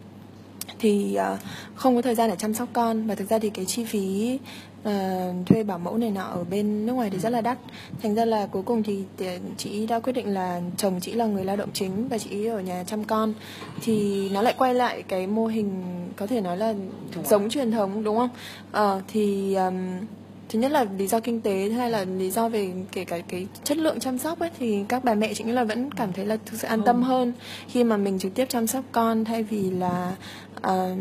[0.78, 1.38] thì uh,
[1.74, 3.06] không có thời gian để chăm sóc con.
[3.06, 4.38] Và thực ra thì cái chi phí
[4.82, 7.58] uh, thuê bảo mẫu này nọ ở bên nước ngoài thì rất là đắt.
[8.02, 9.04] Thành ra là cuối cùng thì
[9.56, 12.60] chị đã quyết định là chồng chị là người lao động chính và chị ở
[12.60, 13.34] nhà chăm con.
[13.82, 15.82] Thì nó lại quay lại cái mô hình
[16.16, 16.74] có thể nói là
[17.24, 18.30] giống truyền thống đúng không?
[18.96, 19.74] Uh, thì um,
[20.48, 23.46] thứ nhất là lý do kinh tế hay là lý do về kể cả cái
[23.64, 26.26] chất lượng chăm sóc ấy thì các bà mẹ chị nghĩ là vẫn cảm thấy
[26.26, 27.06] là thực sự an tâm ừ.
[27.06, 27.32] hơn
[27.68, 30.12] khi mà mình trực tiếp chăm sóc con thay vì là
[30.66, 30.98] uh,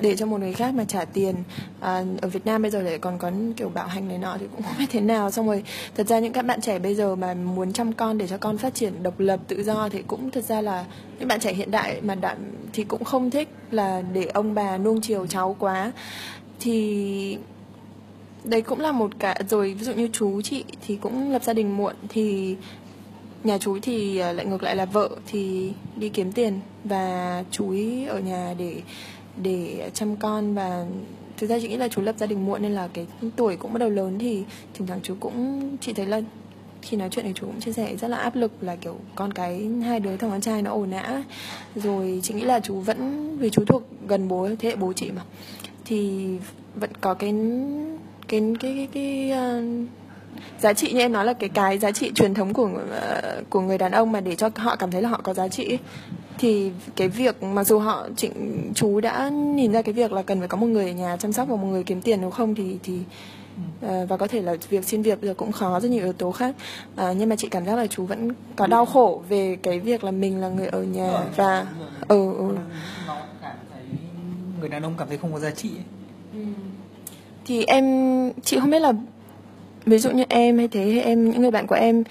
[0.00, 0.74] để cho một người khác.
[0.74, 1.34] mà trả tiền.
[1.80, 4.46] À, ở Việt Nam bây giờ lại còn có kiểu bạo hành này nọ thì
[4.52, 5.30] cũng không biết thế nào.
[5.30, 5.62] Xong rồi
[5.94, 8.58] thật ra những các bạn trẻ bây giờ mà muốn chăm con để cho con
[8.58, 10.84] phát triển độc lập tự do thì cũng thật ra là
[11.18, 12.36] những bạn trẻ hiện đại mà đã,
[12.72, 15.92] thì cũng không thích là để ông bà nuông chiều cháu quá.
[16.60, 17.38] Thì
[18.44, 21.52] đấy cũng là một cả rồi ví dụ như chú chị thì cũng lập gia
[21.52, 22.56] đình muộn thì
[23.44, 27.70] nhà chú thì à, lại ngược lại là vợ thì đi kiếm tiền và chú
[27.70, 28.82] ý ở nhà để
[29.42, 30.86] để chăm con và
[31.36, 33.72] thực ra chị nghĩ là chú lập gia đình muộn nên là cái tuổi cũng
[33.72, 36.20] bắt đầu lớn thì thỉnh thoảng chú cũng chị thấy là
[36.82, 39.32] khi nói chuyện thì chú cũng chia sẻ rất là áp lực là kiểu con
[39.32, 41.22] cái hai đứa thằng con trai nó ồn ào
[41.74, 45.10] rồi chị nghĩ là chú vẫn vì chú thuộc gần bố thế hệ bố chị
[45.10, 45.22] mà
[45.84, 46.28] thì
[46.74, 47.34] vẫn có cái
[48.28, 49.88] cái cái cái, cái uh,
[50.60, 53.60] giá trị như em nói là cái cái giá trị truyền thống của uh, của
[53.60, 55.78] người đàn ông mà để cho họ cảm thấy là họ có giá trị
[56.38, 60.38] thì cái việc mặc dù họ trịnh chú đã nhìn ra cái việc là cần
[60.38, 62.54] phải có một người ở nhà chăm sóc và một người kiếm tiền nếu không
[62.54, 62.98] thì thì
[63.86, 66.32] uh, và có thể là việc xin việc giờ cũng khó rất nhiều yếu tố
[66.32, 66.54] khác.
[66.94, 70.04] Uh, nhưng mà chị cảm giác là chú vẫn có đau khổ về cái việc
[70.04, 71.66] là mình là người ở nhà và
[72.08, 72.56] ừ, ừ.
[74.60, 75.84] người đàn ông cảm thấy không có giá trị ấy.
[76.34, 76.40] Ừ.
[77.46, 77.84] Thì em
[78.42, 78.92] chị không biết là
[79.86, 82.04] ví dụ như em hay thế hay em những người bạn của em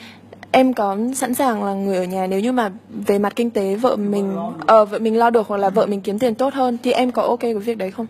[0.51, 2.71] em có sẵn sàng là người ở nhà nếu như mà
[3.07, 4.35] về mặt kinh tế vợ mình
[4.67, 6.91] ờ uh, vợ mình lo được hoặc là vợ mình kiếm tiền tốt hơn thì
[6.91, 8.05] em có ok với việc đấy không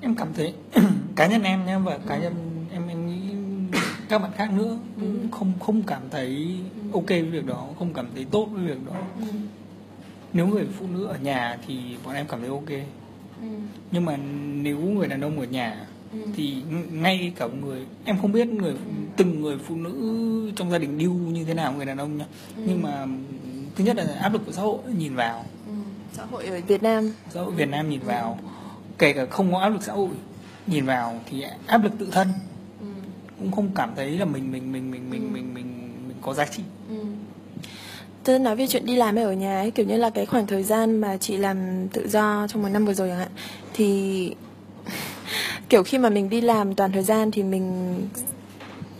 [0.00, 0.54] em cảm thấy
[1.16, 2.32] cá nhân em nhé và cá nhân
[2.72, 3.18] em em nghĩ
[4.08, 5.28] các bạn khác nữa cũng ừ.
[5.30, 6.56] không không cảm thấy
[6.92, 9.26] ok với việc đó không cảm thấy tốt với việc đó ừ.
[10.32, 12.88] nếu người phụ nữ ở nhà thì bọn em cảm thấy ok
[13.42, 13.48] Ừ.
[13.92, 14.16] nhưng mà
[14.62, 16.18] nếu người đàn ông ở nhà ừ.
[16.36, 16.54] thì
[16.92, 18.78] ngay cả người em không biết người ừ.
[19.16, 19.92] từng người phụ nữ
[20.56, 22.24] trong gia đình điêu như thế nào người đàn ông nhá
[22.56, 22.62] ừ.
[22.66, 23.06] nhưng mà
[23.76, 25.72] thứ nhất là áp lực của xã hội nhìn vào ừ.
[26.12, 28.38] xã hội ở Việt Nam xã hội Việt Nam nhìn vào
[28.98, 30.08] kể cả không có áp lực xã hội
[30.66, 32.28] nhìn vào thì áp lực tự thân
[32.80, 32.86] ừ.
[33.38, 35.28] cũng không cảm thấy là mình mình mình mình mình ừ.
[35.32, 35.64] mình mình
[36.08, 36.96] mình có giá trị ừ
[38.28, 40.62] tôi nói về chuyện đi làm ở nhà ấy kiểu như là cái khoảng thời
[40.62, 43.28] gian mà chị làm tự do trong một năm vừa rồi chẳng hạn
[43.74, 44.34] thì
[45.68, 47.94] kiểu khi mà mình đi làm toàn thời gian thì mình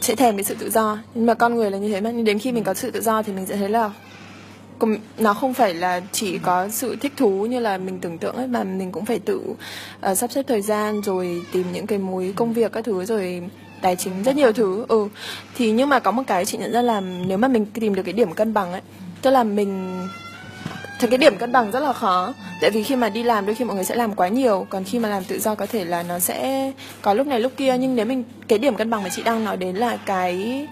[0.00, 0.98] sẽ thèm cái sự tự do.
[1.14, 3.00] Nhưng mà con người là như thế mà nhưng đến khi mình có sự tự
[3.00, 3.90] do thì mình sẽ thấy là
[5.18, 8.46] nó không phải là chỉ có sự thích thú như là mình tưởng tượng ấy
[8.46, 9.40] mà mình cũng phải tự
[10.10, 13.42] uh, sắp xếp thời gian rồi tìm những cái mối công việc các thứ rồi
[13.82, 14.84] tài chính rất nhiều thứ.
[14.88, 15.08] Ừ
[15.54, 18.02] thì nhưng mà có một cái chị nhận ra là nếu mà mình tìm được
[18.02, 18.80] cái điểm cân bằng ấy
[19.22, 20.00] tức là mình
[20.98, 22.34] thật cái điểm cân bằng rất là khó.
[22.60, 24.66] Tại vì khi mà đi làm đôi khi mọi người sẽ làm quá nhiều.
[24.70, 27.52] Còn khi mà làm tự do có thể là nó sẽ có lúc này lúc
[27.56, 27.76] kia.
[27.78, 30.66] Nhưng nếu mình cái điểm cân bằng mà chị đang nói đến là cái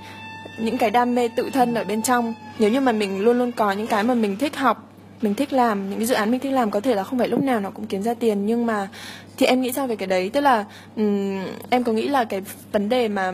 [0.58, 2.34] những cái đam mê tự thân ở bên trong.
[2.58, 4.82] Nếu như mà mình luôn luôn có những cái mà mình thích học
[5.22, 7.28] mình thích làm những cái dự án mình thích làm có thể là không phải
[7.28, 8.46] lúc nào nó cũng kiếm ra tiền.
[8.46, 8.88] Nhưng mà
[9.36, 10.30] thì em nghĩ sao về cái đấy?
[10.32, 10.64] Tức là
[10.96, 13.32] um, em có nghĩ là cái vấn đề mà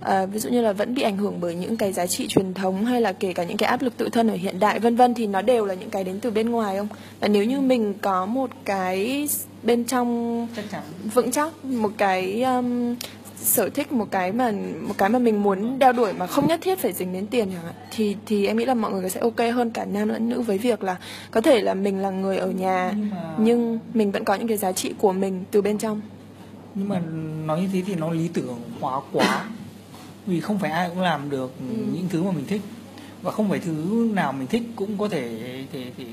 [0.00, 2.54] à, ví dụ như là vẫn bị ảnh hưởng bởi những cái giá trị truyền
[2.54, 4.96] thống hay là kể cả những cái áp lực tự thân ở hiện đại vân
[4.96, 6.88] vân thì nó đều là những cái đến từ bên ngoài không?
[7.20, 9.28] Và nếu như mình có một cái
[9.62, 10.48] bên trong
[11.14, 12.94] vững chắc một cái um,
[13.36, 16.60] sở thích một cái mà một cái mà mình muốn đeo đuổi mà không nhất
[16.62, 19.20] thiết phải dính đến tiền chẳng hạn thì thì em nghĩ là mọi người sẽ
[19.20, 20.96] ok hơn cả nam lẫn nữ với việc là
[21.30, 23.34] có thể là mình là người ở nhà nhưng, mà...
[23.38, 26.00] nhưng mình vẫn có những cái giá trị của mình từ bên trong.
[26.74, 27.00] Nhưng mà
[27.46, 29.44] nói như thế thì nó lý tưởng hóa quá
[30.26, 31.74] vì không phải ai cũng làm được ừ.
[31.94, 32.60] những thứ mà mình thích.
[33.22, 35.38] Và không phải thứ nào mình thích cũng có thể
[35.72, 36.04] thể, thể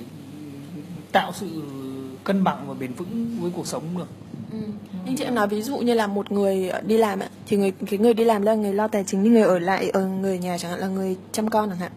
[1.11, 1.61] tạo sự
[2.23, 4.07] cân bằng và bền vững với cuộc sống được.
[4.51, 4.57] Ừ.
[5.05, 7.71] Nhưng chị em nói ví dụ như là một người đi làm ạ thì người
[7.71, 10.37] cái người đi làm là người lo tài chính nhưng người ở lại ở người
[10.37, 11.91] nhà chẳng hạn là người chăm con chẳng hạn.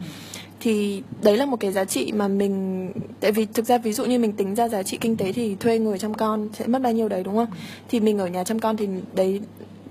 [0.61, 4.05] Thì đấy là một cái giá trị mà mình tại vì thực ra ví dụ
[4.05, 6.83] như mình tính ra giá trị kinh tế thì thuê người chăm con sẽ mất
[6.83, 7.49] bao nhiêu đấy đúng không?
[7.89, 9.41] Thì mình ở nhà chăm con thì đấy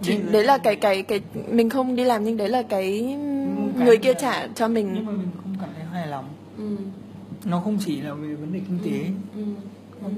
[0.03, 1.19] thì Đấy là- cái cái cái
[1.51, 3.15] mình không đi làm nhưng đấy là cái
[3.77, 4.91] cái người kia trả cho mình.
[4.95, 6.25] Nhưng mà mình không cảm thấy hài lòng.
[6.57, 6.63] Ừ.
[7.45, 9.05] nó không chỉ là về vấn đề kinh tế.
[9.35, 9.43] Ừ.
[10.03, 10.09] Ừ.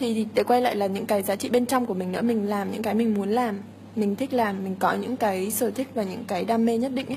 [0.00, 2.22] Thì, thì để quay lại là những cái giá trị bên trong của mình nữa.
[2.22, 3.54] Mình làm những cái mình muốn làm
[3.96, 6.92] mình thích làm mình có những cái sở thích và những cái đam mê nhất
[6.94, 7.16] định ấy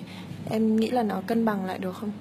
[0.50, 2.12] em nghĩ là nó cân bằng lại được không?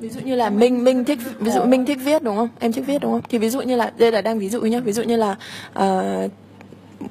[0.00, 2.48] Ví dụ như là minh minh thích ví dụ minh thích viết đúng không?
[2.60, 3.20] Em thích viết đúng không?
[3.28, 4.80] Thì ví dụ như là đây là đang ví dụ nhá.
[4.80, 5.36] Ví dụ như là
[5.72, 6.28] ờ,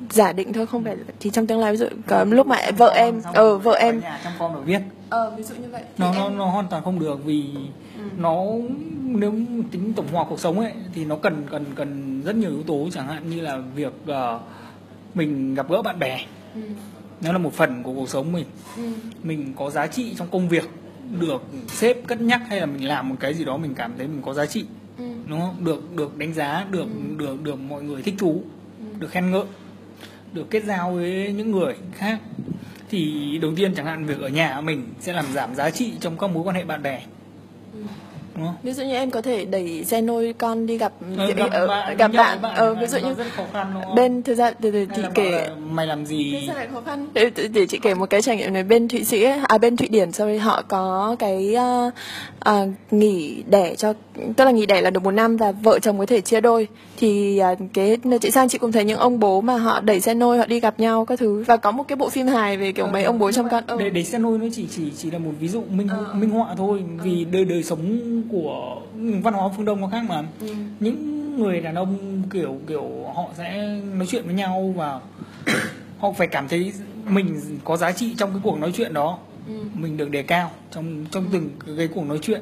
[0.10, 2.90] giả định thôi không phải thì trong tương lai ví dụ có lúc mà vợ
[2.96, 4.80] em ờ vợ em chăm con rồi viết
[5.10, 7.44] ờ ví dụ như vậy nó nó em- nó hoàn toàn không được vì
[8.18, 8.44] nó
[9.06, 9.34] nếu
[9.72, 12.90] tính tổng hòa cuộc sống ấy thì nó cần cần cần rất nhiều yếu tố
[12.94, 14.40] chẳng hạn như là việc ờ,
[15.14, 16.26] mình gặp gỡ bạn bè.
[16.56, 16.62] Ừ.
[17.22, 18.46] nó là một phần của cuộc sống mình.
[18.78, 18.84] Ừ.
[19.24, 20.70] mình có giá trị trong công việc
[21.20, 24.08] được sếp cất nhắc hay là mình làm một cái gì đó mình cảm thấy
[24.08, 24.66] mình có giá trị
[24.98, 25.04] Ừ.
[25.28, 25.66] đúng không?
[25.66, 26.86] Được được đánh giá được
[27.18, 28.42] được được mọi người thích thú
[29.00, 29.44] được khen ngợi
[30.34, 32.20] được kết giao với những người khác,
[32.90, 36.18] thì đầu tiên chẳng hạn việc ở nhà mình sẽ làm giảm giá trị trong
[36.18, 37.02] các mối quan hệ bạn bè
[38.36, 38.56] đúng không?
[38.64, 41.50] Ví dụ như em có thể đẩy xe nôi con đi gặp Ờ, chị- gặp
[41.52, 42.38] ờ, bạn gặp bạn.
[42.42, 43.96] với ờ ví dụ như rất khó khăn đúng không?
[43.96, 45.32] bên thực ra để Hay chị kể.
[45.32, 46.50] là mày làm gì?
[46.56, 47.08] Lại khó khăn?
[47.14, 48.64] Để, để, để chị kể một cái trải nghiệm này.
[48.64, 51.56] Bên Thụy Sĩ ấy, à bên Thụy Điển sorry họ có cái
[51.88, 51.94] uh,
[52.50, 53.94] uh, nghỉ đẻ cho
[54.38, 56.68] tức là nghỉ đẻ là được một năm và vợ chồng có thể chia đôi.
[56.98, 60.14] Thì uh, cái chị sang chị cũng thấy những ông bố mà họ đẩy xe
[60.14, 61.44] nôi họ đi gặp nhau các thứ.
[61.48, 63.64] Và có một cái bộ phim hài về kiểu mấy ông bố trong con.
[63.80, 66.14] để để xe nôi nó chỉ chỉ chỉ là một ví dụ minh Ờ.
[66.14, 70.24] minh họa thôi vì đời đời sống của văn hóa phương đông nó khác mà.
[70.40, 70.56] Ừ.
[70.80, 75.00] những người đàn ông kiểu kiểu họ sẽ nói chuyện với nhau và
[76.00, 76.74] họ phải cảm thấy
[77.06, 79.18] mình có giá trị trong cái cuộc nói chuyện đó.
[79.48, 79.54] Ừ.
[79.74, 82.42] mình được đề cao trong trong từng cái cuộc nói chuyện.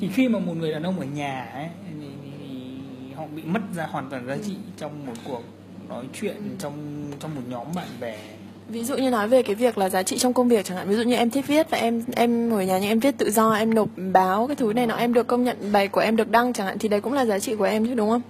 [0.00, 1.68] Thì khi mà một người đàn ông ở nhà ấy
[2.00, 5.42] thì, thì, thì họ bị mất ra hoàn toàn giá trị trong một cuộc
[5.88, 8.18] nói chuyện trong trong một nhóm bạn bè
[8.68, 10.88] ví dụ như nói về cái việc là giá trị trong công việc chẳng hạn.
[10.88, 13.18] Ví dụ như em thích viết và em em ngồi ở nhà nhưng em viết
[13.18, 16.00] tự do em nộp báo cái thứ này nọ em được công nhận bài của
[16.00, 18.10] em được đăng chẳng hạn thì đấy cũng là giá trị của em chứ đúng
[18.10, 18.22] không?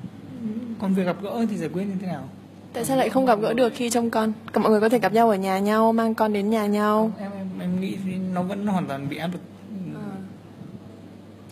[0.81, 2.29] Còn việc gặp gỡ thì giải quyết như thế nào?
[2.73, 4.33] Tại sao lại không gặp gỡ được khi trông con?
[4.53, 7.11] Cả mọi người có thể gặp nhau ở nhà nhau mang con đến nhà nhau.
[7.19, 9.41] Em em em nghĩ thì nó vẫn hoàn toàn bị áp lực.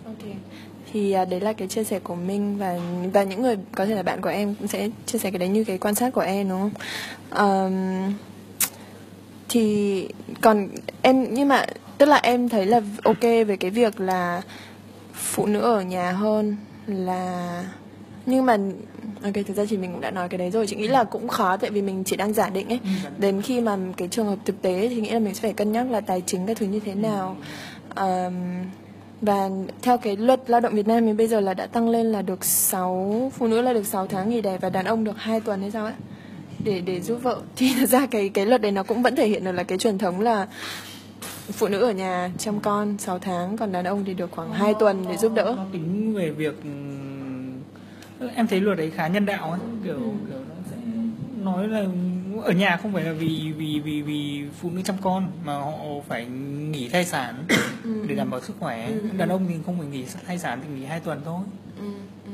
[0.05, 0.35] Ok.
[0.93, 2.79] Thì à, đấy là cái chia sẻ của minh và
[3.13, 5.49] và những người có thể là bạn của em cũng sẽ chia sẻ cái đấy
[5.49, 6.71] như cái quan sát của em đúng không?
[7.31, 7.73] Ờm,
[9.49, 10.09] thì
[10.41, 10.69] còn
[11.03, 11.67] em nhưng mà
[11.99, 14.43] tức là em thấy là ok về cái việc là
[15.15, 16.57] phụ nữ ở nhà hơn
[16.87, 17.65] là
[18.27, 18.59] nhưng mà
[19.23, 20.67] ok thực ra thì mình cũng đã nói cái đấy rồi.
[20.67, 22.81] Chị nghĩ là cũng khó tại vì mình chỉ đang giả định ấy.
[23.19, 25.73] Đến khi mà cái trường hợp thực tế thì nghĩ là mình sẽ phải cân
[25.73, 27.37] nhắc là tài chính các thứ như thế nào.
[27.95, 28.35] Ờm,
[29.21, 29.49] và
[29.83, 32.23] theo cái luật lao động Việt Nam thì bây giờ là đã tăng lên là
[32.23, 35.41] được 6 phụ nữ là được 6 tháng nghỉ đẻ và đàn ông được 2
[35.41, 35.95] tuần hay sao ấy
[36.65, 39.29] để để giúp vợ thì thật ra cái cái luật đấy nó cũng vẫn thể
[39.29, 40.47] hiện được là cái truyền thống là
[41.53, 44.75] phụ nữ ở nhà chăm con 6 tháng còn đàn ông thì được khoảng 2
[44.75, 47.53] tuần để giúp đỡ nó tính về việc ừm,
[48.35, 50.11] em thấy luật đấy khá nhân đạo ấy kiểu Ừ.
[50.29, 50.77] kiểu nó sẽ
[51.45, 51.85] nói là
[52.43, 55.73] ở nhà không phải là vì vì vì vì phụ nữ chăm con mà họ
[56.09, 56.27] phải
[56.71, 57.35] nghỉ thai sản
[58.09, 59.09] để đảm bảo sức khỏe Ừ, ừ.
[59.17, 61.41] đàn ông thì không phải nghỉ thai sản thì nghỉ hai tuần thôi
[61.79, 61.93] Ừ, ừ.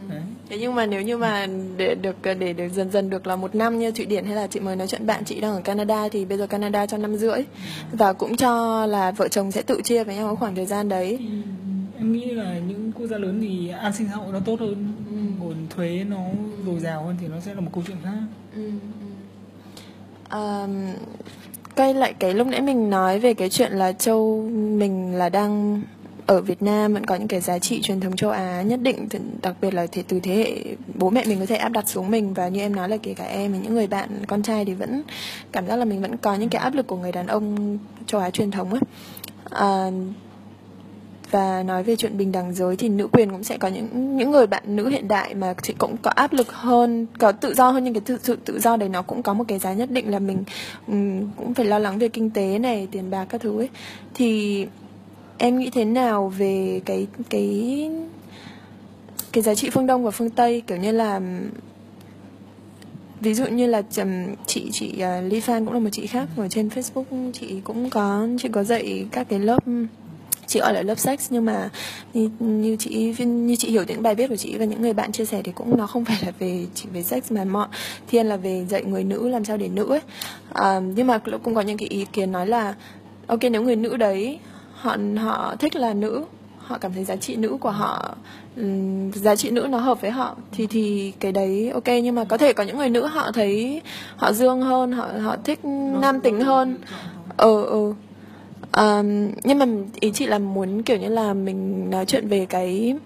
[0.09, 3.37] Đấy Thế nhưng mà nếu như mà để được để được dần dần được là
[3.37, 5.61] một năm như Thụy Điển hay là chị mới nói chuyện bạn chị đang ở
[5.61, 7.39] Canada thì bây giờ Canada cho năm rưỡi
[7.93, 10.89] và cũng cho là vợ chồng sẽ tự chia với nhau cái khoảng thời gian
[10.89, 11.17] đấy.
[11.21, 11.27] thì
[11.99, 14.93] em nghĩ là những quốc gia lớn thì an sinh xã hội nó tốt hơn
[15.11, 15.17] Ừ.
[15.41, 16.17] nguồn thuế nó
[16.67, 18.11] dồi dào hơn thì nó sẽ là một câu chuyện khác
[18.57, 18.63] Ừ,
[19.01, 19.07] ừ.
[20.39, 20.71] Um,
[21.77, 25.83] quay lại cái lúc nãy mình nói về cái chuyện là châu mình là đang
[26.27, 29.09] ở Việt Nam vẫn có những cái giá trị truyền thống châu Á nhất định
[29.43, 32.11] đặc biệt là thì từ thế hệ bố mẹ mình có thể áp đặt xuống
[32.11, 32.35] mình.
[32.35, 34.75] Và như em nói là kể cả em và những người bạn con trai thì
[34.75, 35.03] vẫn
[35.53, 38.21] cảm giác là mình vẫn có những cái áp lực của người đàn ông châu
[38.21, 38.81] Á truyền thống ấy
[39.51, 39.91] à,
[41.31, 44.31] và nói về chuyện bình đẳng giới thì nữ quyền cũng sẽ có những những
[44.31, 47.71] người bạn nữ hiện đại mà chị cũng có áp lực hơn có tự do
[47.71, 47.85] hơn.
[47.85, 50.11] Nhưng cái tự, sự tự do đấy nó cũng có một cái giá nhất định
[50.11, 50.45] là mình
[50.87, 53.69] um, cũng phải lo lắng về kinh tế này tiền bạc các thứ ấy.
[54.15, 54.67] Thì
[55.43, 57.91] em nghĩ thế nào về cái cái
[59.33, 60.63] cái giá trị phương đông và phương tây?
[60.67, 61.21] Kiểu như là
[63.21, 63.83] ví dụ như là
[64.47, 67.61] chị chị à, uh, Lee Fan cũng là một chị khác ở trên Facebook chị
[67.65, 69.59] cũng có chị có dạy các cái lớp
[70.47, 71.71] chị gọi là lớp sex nhưng mà
[72.15, 75.13] như, như chị như chị hiểu những bài viết của chị và những người bạn
[75.13, 77.69] chia sẻ thì cũng nó không phải là về chỉ về sex mà mọi
[78.09, 80.01] thiên là về dạy người nữ làm sao để nữ ấy.
[80.53, 82.75] À, nhưng mà cũng có những cái ý kiến nói là
[83.27, 84.39] ok nếu người nữ đấy
[84.83, 86.25] họ họ thích là nữ
[86.59, 88.15] họ cảm thấy giá trị nữ của họ
[88.57, 91.87] ừm, giá trị nữ nó hợp với họ thì thì cái đấy ok.
[91.87, 93.83] Nhưng mà có thể có những người nữ họ thấy
[94.17, 95.65] họ dương hơn họ họ thích
[96.01, 96.77] nam tính hơn.
[97.37, 97.95] ừ ừ.
[98.73, 99.67] Ờm, nhưng mà
[100.01, 102.97] ý chị là muốn kiểu như là mình nói chuyện về cái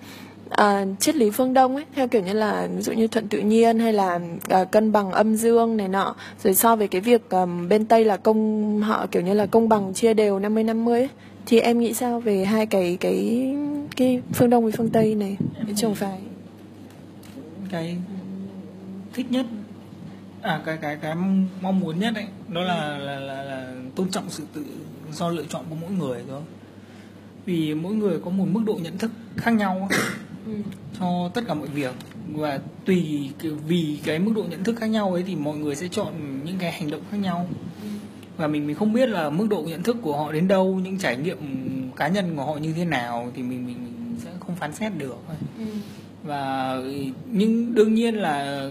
[0.50, 3.38] à, triết lý phương Đông ấy theo kiểu như là ví dụ như thuận tự
[3.38, 4.20] nhiên hay là
[4.60, 6.14] uh, cân bằng âm dương này nọ.
[6.44, 9.68] Rồi so với cái việc um, bên Tây là công họ kiểu như là công
[9.68, 11.08] bằng chia đều 50 50 ấy
[11.46, 13.54] thì em nghĩ sao về hai cái cái
[13.96, 15.36] cái phương Đông với phương Tây này?
[15.66, 16.18] Cái trường phái
[17.70, 17.96] cái
[19.12, 19.46] thích nhất
[20.42, 21.14] à cái cái cái
[21.60, 24.64] mong muốn nhất đấy đó là là là, là tôn trọng sự tự
[25.12, 26.42] do lựa chọn của mỗi người thôi.
[27.44, 29.88] Vì mỗi người có một mức độ nhận thức khác nhau
[30.46, 30.52] ừ.
[31.00, 31.94] cho tất cả mọi việc
[32.32, 33.30] và tùy
[33.66, 36.12] vì cái mức độ nhận thức khác nhau ấy thì mọi người sẽ chọn
[36.44, 37.48] những cái hành động khác nhau
[38.36, 40.98] và mình mình không biết là mức độ nhận thức của họ đến đâu những
[40.98, 41.38] trải nghiệm
[41.96, 44.92] cá nhân của họ như thế nào thì mình mình, mình sẽ không phán xét
[44.98, 45.16] được
[45.58, 45.64] Ừ.
[46.24, 46.74] và
[47.26, 48.70] nhưng đương nhiên là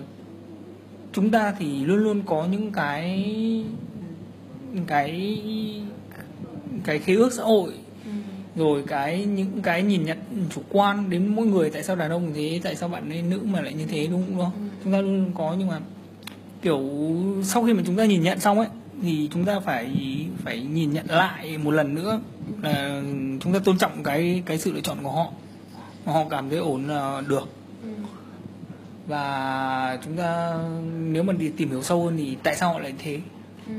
[1.14, 3.26] chúng ta thì luôn luôn có những cái
[4.88, 5.42] cái
[6.84, 7.74] cái khế ước xã hội
[8.56, 10.18] rồi cái những cái nhìn nhận
[10.56, 13.40] chủ quan đến mỗi người tại sao đàn ông thế tại sao bạn ấy nữ
[13.44, 14.62] mà lại như thế đúng không Ừ.
[14.84, 15.80] chúng ta luôn có nhưng mà
[16.62, 16.82] kiểu
[17.44, 18.68] sau khi mà chúng ta nhìn nhận xong ấy
[19.02, 19.92] thì chúng ta phải
[20.44, 22.20] phải nhìn nhận lại một lần nữa
[22.62, 23.02] là
[23.40, 25.32] chúng ta tôn trọng cái cái sự lựa chọn của họ
[26.06, 27.48] mà họ cảm thấy ổn là được
[27.84, 27.90] Ừ.
[29.08, 30.58] và chúng ta
[31.00, 33.20] nếu mà đi tìm hiểu sâu hơn thì tại sao họ lại thế
[33.68, 33.74] Ừ.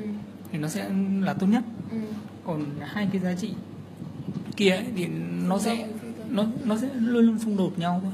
[0.52, 0.88] thì nó sẽ
[1.22, 1.96] là tốt nhất Ừ.
[2.44, 3.50] còn hai cái giá trị
[4.56, 5.06] kia ấy, thì
[5.48, 5.86] nó sẽ
[6.30, 8.12] nó nó sẽ luôn luôn xung đột nhau thôi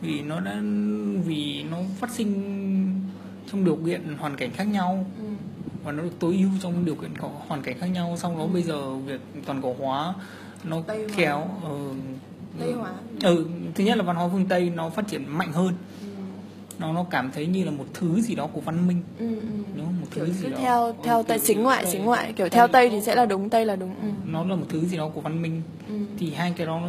[0.00, 0.60] vì nó đã
[1.26, 3.00] vì nó phát sinh
[3.52, 5.24] trong điều kiện hoàn cảnh khác nhau Ừ.
[5.84, 8.46] và nó được tối ưu trong điều kiện có hoàn cảnh khác nhau xong đó
[8.46, 10.14] bây giờ việc toàn cầu hóa
[10.64, 11.14] nó Tây hóa.
[11.16, 11.70] kéo ờ,
[12.60, 12.92] Tây hóa.
[13.22, 15.97] ừ thứ nhất là văn hóa phương tây nó phát triển mạnh hơn Ừ.
[16.78, 19.26] nó nó cảm thấy như là một thứ gì đó của văn minh Ừ.
[19.34, 19.40] Ừ.
[19.76, 20.00] đúng không?
[20.00, 22.90] một kiểu thứ gì đó theo theo tây xính ngoại xính ngoại kiểu theo tây
[22.90, 24.08] thì sẽ là đúng tây là đúng ừ.
[24.26, 25.94] nó là một thứ gì đó của văn minh Ừ.
[26.18, 26.88] thì hai cái đó nó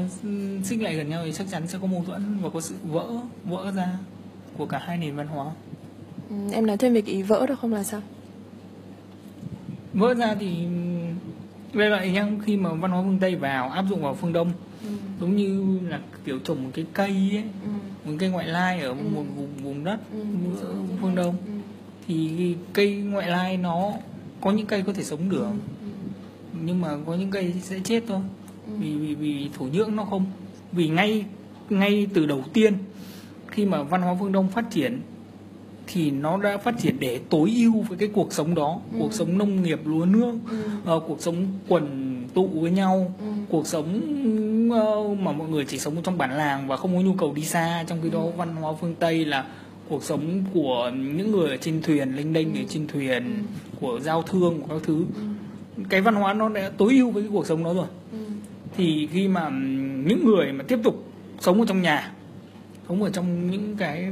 [0.64, 3.06] xích lại gần nhau thì chắc chắn sẽ có mâu thuẫn và có sự vỡ
[3.46, 3.88] vỡ ra
[4.58, 5.46] của cả hai nền văn hóa
[6.30, 8.02] Ừ, em nói thêm về cái ý vỡ được không là sao
[9.94, 10.66] vỡ ra thì
[11.74, 14.52] về lại nhá khi mà văn hóa phương tây vào áp dụng vào phương đông
[14.84, 14.90] ừ.
[15.22, 17.70] giống như là kiểu trồng một cái cây ấy Ừ.
[18.06, 18.96] một cây ngoại lai ở Ừ.
[18.96, 20.20] một vùng vùng đất Ừ.
[21.02, 21.52] phương đông Ừ.
[22.08, 23.92] thì cây ngoại lai nó
[24.42, 25.44] có những cây có thể sống được
[25.84, 25.88] Ừ.
[26.66, 28.20] nhưng mà có những cây sẽ chết thôi
[28.68, 28.74] Ừ.
[28.80, 30.26] vì vì vì thổ nhưỡng nó không
[30.72, 31.26] vì ngay
[31.70, 32.74] ngay từ đầu tiên
[33.48, 35.02] khi mà văn hóa phương đông phát triển
[35.92, 38.98] thì nó đã phát triển để tối ưu với cái cuộc sống đó Ừ.
[39.00, 40.58] cuộc sống nông nghiệp lúa nước Ừ.
[40.86, 41.36] ờ, cuộc sống
[41.68, 43.26] quần tụ với nhau Ừ.
[43.50, 44.02] cuộc sống
[44.72, 47.42] ờ, mà mọi người chỉ sống trong bản làng và không có nhu cầu đi
[47.46, 48.32] xa trong khi đó Ừ.
[48.38, 49.46] văn hóa phương tây là
[49.90, 53.32] cuộc sống của những người ở trên thuyền linh đinh ở trên thuyền Ừ.
[53.82, 55.84] của giao thương của các thứ Ừ.
[55.90, 58.18] cái văn hóa nó đã tối ưu với cái cuộc sống đó rồi Ừ.
[58.78, 59.50] thì khi mà
[60.06, 61.04] những người mà tiếp tục
[61.40, 62.12] sống ở trong nhà
[62.90, 64.08] sống ở trong những cái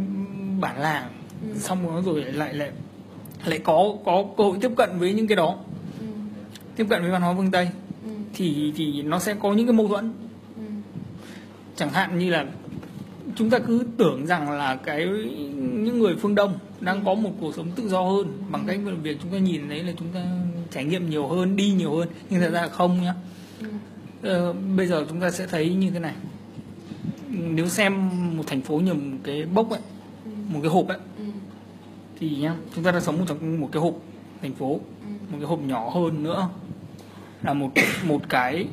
[0.61, 1.07] bản làng
[1.41, 1.60] Ừ.
[1.60, 2.71] xong rồi rồi lại lại
[3.45, 5.56] lại có có cơ hội tiếp cận với những cái đó
[6.00, 6.06] Ừ.
[6.76, 7.69] tiếp cận với văn hóa phương tây
[8.04, 8.10] Ừ.
[8.34, 10.12] thì thì nó sẽ có những cái mâu thuẫn
[10.58, 10.62] Ừ.
[11.76, 12.45] chẳng hạn như là
[13.36, 15.06] chúng ta cứ tưởng rằng là cái
[15.84, 18.91] những người phương đông đang có một cuộc sống tự do hơn bằng cách là
[19.04, 20.26] việc chúng ta nhìn thấy là chúng ta
[20.71, 23.13] trải nghiệm nhiều hơn đi nhiều hơn nhưng thật ra là không nhá
[23.62, 23.67] Ừ.
[24.21, 26.13] Ờ, bây giờ chúng ta sẽ thấy như thế này
[27.32, 29.80] nếu xem một thành phố như một cái bốc ấy
[30.26, 30.32] Ừ.
[30.54, 31.23] một cái hộp ấy Ừ.
[32.19, 33.93] thì nhá chúng ta đang sống trong một cái hộp
[34.41, 35.08] thành phố Ừ.
[35.32, 36.49] một cái hộp nhỏ hơn nữa
[37.43, 37.69] là một
[38.08, 38.65] một cái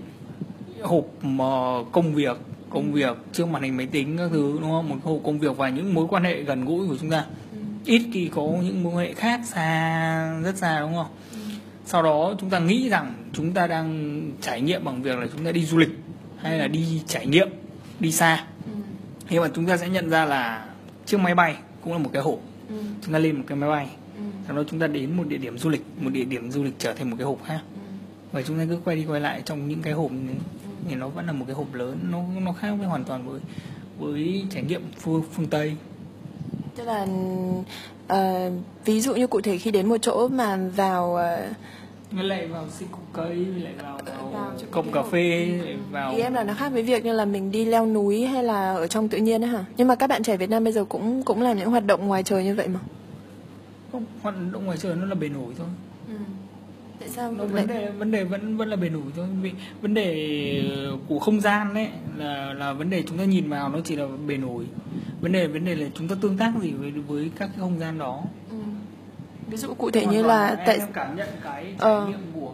[0.82, 1.44] hộp mà
[1.92, 2.36] công việc
[2.70, 5.38] công việc trước màn hình máy tính các thứ đúng không một cái hộp công
[5.38, 7.58] việc và những mối quan hệ gần gũi của chúng ta Ừ.
[7.84, 11.38] ít khi có những mối quan hệ khác xa rất xa đúng không Ừ.
[11.84, 15.44] sau đó chúng ta nghĩ rằng chúng ta đang trải nghiệm bằng việc là chúng
[15.44, 15.90] ta đi du lịch
[16.36, 17.48] hay là đi trải nghiệm
[18.00, 18.70] đi xa Ừ.
[19.30, 20.66] nhưng mà chúng ta sẽ nhận ra là
[21.06, 22.74] chiếc máy bay cũng là một cái hộp Ừ.
[23.02, 24.22] chúng ta lên một cái máy bay Ừ.
[24.46, 26.74] sau đó chúng ta đến một địa điểm du lịch một địa điểm du lịch
[26.78, 27.80] trở thành một cái hộp khác Ừ.
[28.32, 30.34] và chúng ta cứ quay đi quay lại trong những cái hộp này
[30.88, 33.40] thì nó vẫn là một cái hộp lớn nó nó khác với hoàn toàn với
[33.98, 35.76] với trải nghiệm phương, phương tây
[36.76, 37.06] tức là
[38.08, 38.50] ờ,
[38.84, 41.48] ví dụ như cụ thể khi đến một chỗ mà vào ờ,
[42.12, 44.00] với lại vào xịt cục cây với lại vào,
[44.32, 46.12] vào, Vào cà phê lại vào.
[46.12, 48.74] Ý em là nó khác với việc như là mình đi leo núi hay là
[48.74, 49.64] ở trong tự nhiên ấy hả?
[49.76, 52.06] Nhưng mà các bạn trẻ Việt Nam bây giờ cũng cũng làm những hoạt động
[52.06, 52.80] ngoài trời như vậy mà.
[53.92, 55.66] Không hoạt động ngoài trời nó là bề nổi thôi.
[57.00, 59.26] Tại sao nó lại vấn đề vấn đề vẫn vẫn là bền ủi thôi.
[59.42, 60.62] Vì vấn đề
[61.08, 64.06] của không gian đấy là là vấn đề chúng ta nhìn vào nó chỉ là
[64.26, 64.64] bền ủi
[65.20, 67.78] vấn đề vấn đề là chúng ta tương tác gì với với các cái không
[67.78, 68.22] gian đó.
[68.22, 68.43] Ừ.
[69.48, 72.06] ví dụ cụ thể như là tại em cảm nhận cái trải Ờ.
[72.08, 72.52] nghiệm của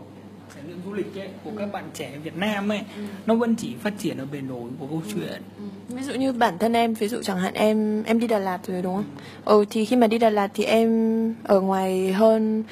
[0.54, 2.80] trải nghiệm du lịch ấy của các bạn trẻ Việt Nam ấy
[3.26, 5.64] nó vẫn chỉ phát triển ở bền ủi của câu chuyện Ừ.
[5.96, 8.58] ví dụ như bản thân em ví dụ chẳng hạn em em đi Đà Lạt
[8.66, 9.04] rồi đúng không?
[9.44, 12.64] Ừ thì khi mà đi Đà Lạt thì em ở ngoài hơn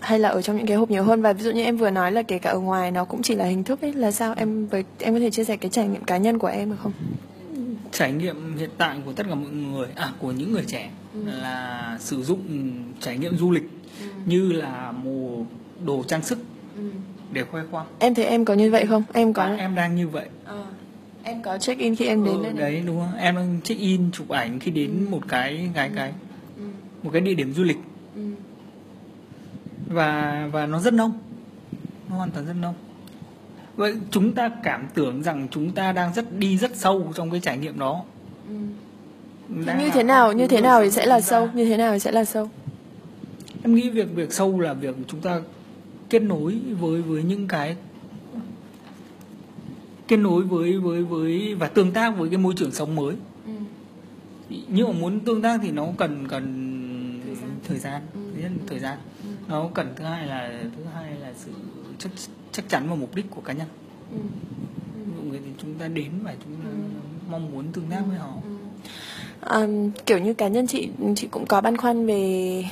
[0.00, 1.90] hay là ở trong những cái hộp nhiều hơn và ví dụ như em vừa
[1.90, 4.34] nói là kể cả ở ngoài nó cũng chỉ là hình thức ấy là sao
[4.36, 6.76] em với em có thể chia sẻ cái trải nghiệm cá nhân của em được
[6.82, 6.92] không?
[7.92, 10.90] Trải nghiệm hiện tại của tất cả mọi người à của những người trẻ
[11.24, 12.40] là sử dụng
[13.00, 13.70] trải nghiệm du lịch
[14.26, 15.44] như là một
[15.84, 16.38] đồ trang sức
[17.32, 19.02] để khoe khoang Em thấy em có như vậy không?
[19.12, 20.64] Em có và em đang như vậy Ờ.
[21.22, 22.60] em có check in khi em đến ừ, đây này.
[22.72, 26.12] đấy đúng không em đang check in chụp ảnh khi đến một cái cái cái
[26.58, 26.62] Ừ.
[27.02, 27.78] một cái địa điểm du lịch
[28.16, 28.22] Ừ.
[29.88, 31.12] và và nó rất nông
[32.10, 32.74] nó hoàn toàn rất nông
[33.76, 37.40] vậy chúng ta cảm tưởng rằng chúng ta đang rất đi rất sâu trong cái
[37.40, 38.04] trải nghiệm đó
[39.48, 39.54] Ừ.
[39.66, 41.98] Đang như thế nào như thế nào thì sẽ là sâu như thế nào thì
[41.98, 42.48] sẽ là sâu
[43.62, 45.40] em nghĩ việc việc sâu là việc chúng ta
[46.10, 47.76] kết nối với với những cái
[50.08, 53.14] kết nối với với với và tương tác với cái môi trường sống mới
[53.46, 53.52] ừ.
[54.68, 56.72] nhưng mà muốn tương tác thì nó cần cần
[57.26, 57.50] Thời gian.
[57.68, 58.20] thời gian Ừ.
[58.34, 59.28] thứ nhất là thời gian Ừ.
[59.48, 61.50] nó cần thứ hai là thứ hai là sự
[61.98, 62.10] chắc
[62.56, 63.66] chắc chắn và mục đích của cá nhân.
[64.12, 64.18] Ừ.
[64.96, 66.76] ví dụ người thì chúng ta đến và chúng ta Ừ.
[67.30, 68.32] mong muốn tương tác với họ.
[69.60, 72.64] Um, kiểu như cá nhân chị chị cũng có băn khoăn về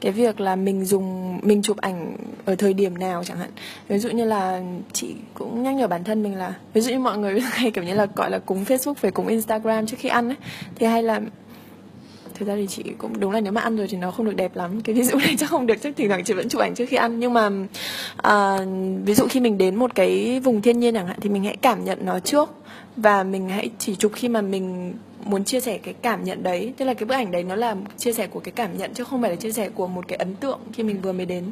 [0.00, 3.50] cái việc là mình dùng mình chụp ảnh ở thời điểm nào chẳng hạn.
[3.88, 6.98] Ví dụ như là chị cũng nhắc nhở bản thân mình là ví dụ như
[6.98, 10.08] mọi người hay kiểu như là gọi là cúng Facebook về cúng Instagram trước khi
[10.08, 10.36] ăn ấy
[10.74, 11.20] thì hay là
[12.40, 14.36] thực ra thì chị cũng đúng là nếu mà ăn rồi thì nó không được
[14.36, 14.80] đẹp lắm.
[14.80, 16.84] Cái ví dụ này chắc không được chắc thỉnh thoảng chị vẫn chụp ảnh trước
[16.88, 17.20] khi ăn.
[17.20, 17.50] Nhưng mà
[18.16, 18.58] à,
[19.04, 21.56] ví dụ khi mình đến một cái vùng thiên nhiên chẳng hạn thì mình hãy
[21.56, 22.50] cảm nhận nó trước.
[22.96, 26.72] Và mình hãy chỉ chụp khi mà mình muốn chia sẻ cái cảm nhận đấy.
[26.76, 29.04] Tức là cái bức ảnh đấy nó là chia sẻ của cái cảm nhận chứ
[29.04, 31.44] không phải là chia sẻ của một cái ấn tượng khi mình vừa mới đến.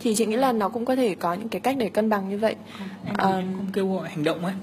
[0.00, 2.28] Thì chị nghĩ là nó cũng có thể có những cái cách để cân bằng
[2.28, 2.54] như vậy.
[3.06, 3.36] Em, Ờ.
[3.36, 4.54] em không kêu gọi hành động ấy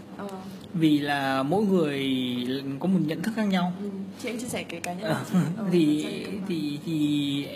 [0.73, 2.07] vì là mỗi người
[2.79, 3.73] có một nhận thức khác nhau.
[3.81, 3.89] Ừ,
[4.19, 5.13] chị anh chia sẻ cái cá nhân.
[5.31, 5.33] Chị.
[5.57, 6.05] Ờ, thì
[6.47, 7.47] thì thì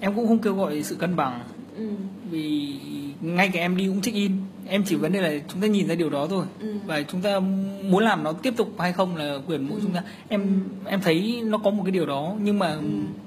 [0.00, 1.40] em cũng không kêu gọi sự cân bằng.
[1.76, 1.88] Ừ.
[2.30, 2.74] vì
[3.20, 4.32] ngay cả em đi cũng check in.
[4.66, 6.46] Em chỉ vấn đề là chúng ta nhìn ra điều đó thôi.
[6.60, 6.74] Ừ.
[6.86, 7.40] và chúng ta
[7.82, 10.02] muốn làm nó tiếp tục hay không là quyền mỗi chúng ta.
[10.28, 12.34] Em em thấy nó có một cái điều đó.
[12.42, 12.76] Nhưng mà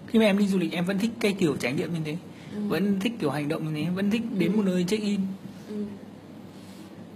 [0.07, 2.17] khi mà em đi du lịch em vẫn thích cái kiểu trải nghiệm như thế.
[2.67, 3.89] Vẫn thích kiểu hành động như thế.
[3.95, 5.19] Vẫn thích đến một nơi check in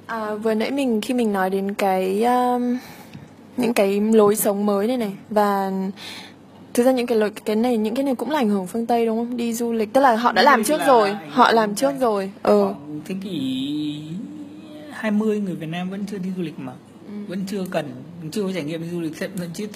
[0.10, 2.78] À, vừa nãy mình khi mình nói đến cái um,
[3.58, 5.72] những cái lối sống mới này này và
[6.74, 8.86] thực ra những cái lối cái này những cái này cũng là ảnh hưởng phương
[8.86, 9.38] Tây đúng không?
[9.38, 12.00] Đi du lịch tức là họ đã làm trước là rồi, họ làm trước Tây.
[12.00, 12.32] rồi.
[12.44, 12.74] Ừ.
[13.06, 14.02] Thế kỷ
[14.92, 16.74] 20 người Việt Nam vẫn chưa đi du lịch mà
[17.28, 17.86] vẫn chưa cần
[18.32, 19.68] chưa có trải nghiệm đi du lịch thậm chí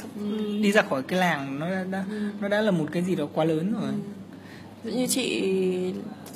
[0.61, 2.05] đi ra khỏi cái làng nó đã, đã
[2.39, 3.91] nó đã là một cái gì đó quá lớn rồi
[4.83, 5.43] dụ như chị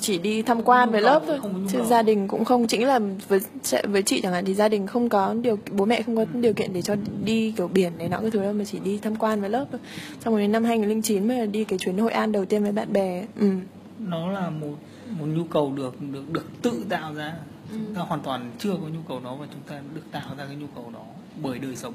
[0.00, 1.38] chỉ đi tham quan với lớp thôi.
[1.72, 3.40] chứ gia đình cũng không chính là với
[3.84, 6.52] với chị chẳng hạn thì gia đình không có điều bố mẹ không có điều
[6.52, 6.94] kiện để cho
[7.24, 9.66] đi kiểu biển này nọ cái thứ đâu mà chỉ đi tham quan với lớp
[9.72, 9.80] thôi.
[10.20, 12.72] Xong rồi đến năm 2009 mới là đi cái chuyến Hội An đầu tiên với
[12.72, 13.26] bạn bè.
[13.40, 13.50] Ừ.
[13.98, 14.76] nó là một
[15.18, 17.32] một nhu cầu được được được tự tạo ra.
[17.72, 20.44] Chúng ta hoàn toàn chưa có nhu cầu đó và chúng ta được tạo ra
[20.46, 21.04] cái nhu cầu đó
[21.42, 21.94] bởi đời sống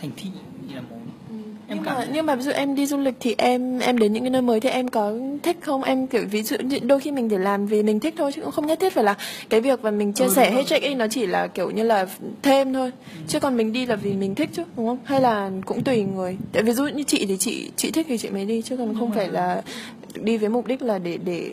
[0.00, 0.30] thành thị
[0.68, 0.96] như là một
[1.68, 3.98] em nhưng cảm mà nhưng mà ví dụ em đi du lịch thì em em
[3.98, 5.12] đến những cái nơi mới thì em có
[5.42, 5.82] thích không?
[5.82, 8.50] Em kiểu ví dụ đôi khi mình chỉ làm vì mình thích thôi chứ cũng
[8.50, 9.14] không nhất thiết phải là
[9.48, 10.68] cái việc mà mình chia Ừ, sẻ đúng hay rồi.
[10.68, 12.06] check in nó chỉ là kiểu như là
[12.42, 12.90] thêm thôi.
[13.28, 14.98] Chứ còn mình đi là vì mình thích chứ đúng không?
[15.04, 16.36] Hay là cũng tùy người.
[16.52, 18.94] Tại ví dụ như chị thì chị chị thích thì chị mới đi chứ còn
[18.98, 19.62] không mà- phải là
[20.14, 21.50] đi với mục đích là để để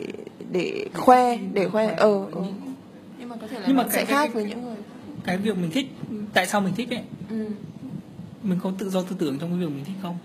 [0.52, 1.86] để khoe để khoe.
[1.96, 2.42] ờ ờ.
[3.18, 4.76] nhưng mà có thể là Nhưng mà cái- sẽ cái- khác cái- với những người.
[5.24, 5.86] cái việc mình thích
[6.34, 7.00] tại sao mình thích ấy?
[7.30, 7.44] Ừ.
[8.46, 10.18] mình có tự do tư tưởng trong cái việc mình thích không?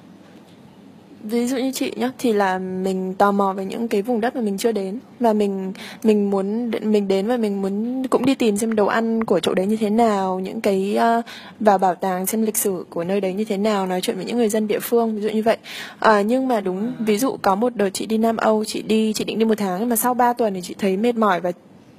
[1.24, 4.36] Ví dụ như chị nhá thì là mình tò mò về những cái vùng đất
[4.36, 5.00] mà mình chưa đến.
[5.20, 9.24] Và mình mình muốn mình đến và mình muốn cũng đi tìm xem đồ ăn
[9.24, 11.26] của chỗ đấy như thế nào những cái uh,
[11.60, 14.26] vào bảo tàng xem lịch sử của nơi đấy như thế nào nói chuyện với
[14.26, 15.58] những người dân địa phương ví dụ như vậy.
[16.00, 19.14] À, nhưng mà đúng ví dụ có một đợt chị đi Nam Âu chị đi
[19.14, 21.42] chị định đi một tháng nhưng mà sau 3 tuần thì chị thấy mệt mỏi
[21.42, 21.52] và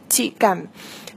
[0.09, 0.59] chị cảm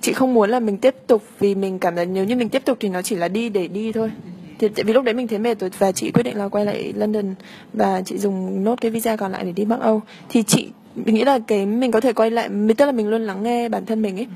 [0.02, 2.66] chị không muốn là mình tiếp tục vì mình cảm thấy nếu như mình tiếp
[2.66, 4.12] tục thì nó chỉ là đi để đi thôi
[4.60, 6.66] thì tại vì lúc đấy mình thấy mệt rồi và chị quyết định là quay
[6.66, 7.36] lại London
[7.74, 11.16] và chị dùng nốt cái visa còn lại để đi Bắc Âu thì chị mình
[11.16, 13.86] nghĩ là cái mình có thể quay lại tức là mình luôn lắng nghe bản
[13.86, 14.28] thân mình ấy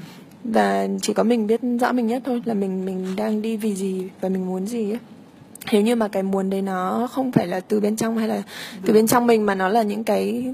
[0.44, 3.76] và chỉ có mình biết rõ mình nhất thôi là mình mình đang đi vì
[3.76, 5.00] gì và mình muốn gì ấy
[5.72, 8.44] nếu như mà cái muốn đấy nó không phải là từ bên trong hay là
[8.86, 10.54] từ bên trong mình mà nó là những cái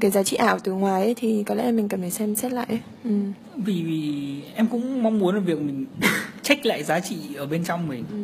[0.00, 2.34] cái giá trị ảo từ ngoài ấy, thì có lẽ là mình cần phải xem
[2.34, 2.80] xét lại ấy.
[3.04, 3.10] ừ.
[3.56, 5.86] vì, vì em cũng mong muốn là việc mình
[6.42, 8.16] check lại giá trị ở bên trong mình Ừ.